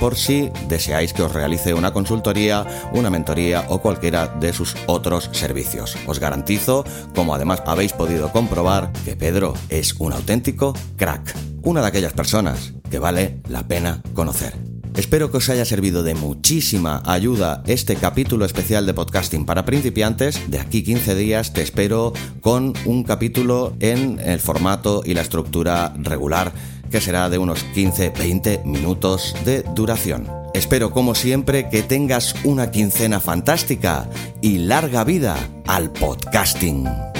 [0.00, 5.30] por si deseáis que os realice una consultoría, una mentoría o cualquiera de sus otros
[5.32, 5.96] servicios.
[6.06, 6.84] Os garantizo,
[7.14, 12.74] como además habéis podido comprobar, que Pedro es un auténtico crack, una de aquellas personas
[12.90, 14.54] que vale la pena conocer.
[14.96, 20.48] Espero que os haya servido de muchísima ayuda este capítulo especial de podcasting para principiantes.
[20.48, 25.92] De aquí 15 días te espero con un capítulo en el formato y la estructura
[25.98, 26.52] regular
[26.94, 30.30] que será de unos 15-20 minutos de duración.
[30.54, 34.08] Espero como siempre que tengas una quincena fantástica
[34.40, 35.36] y larga vida
[35.66, 37.13] al podcasting.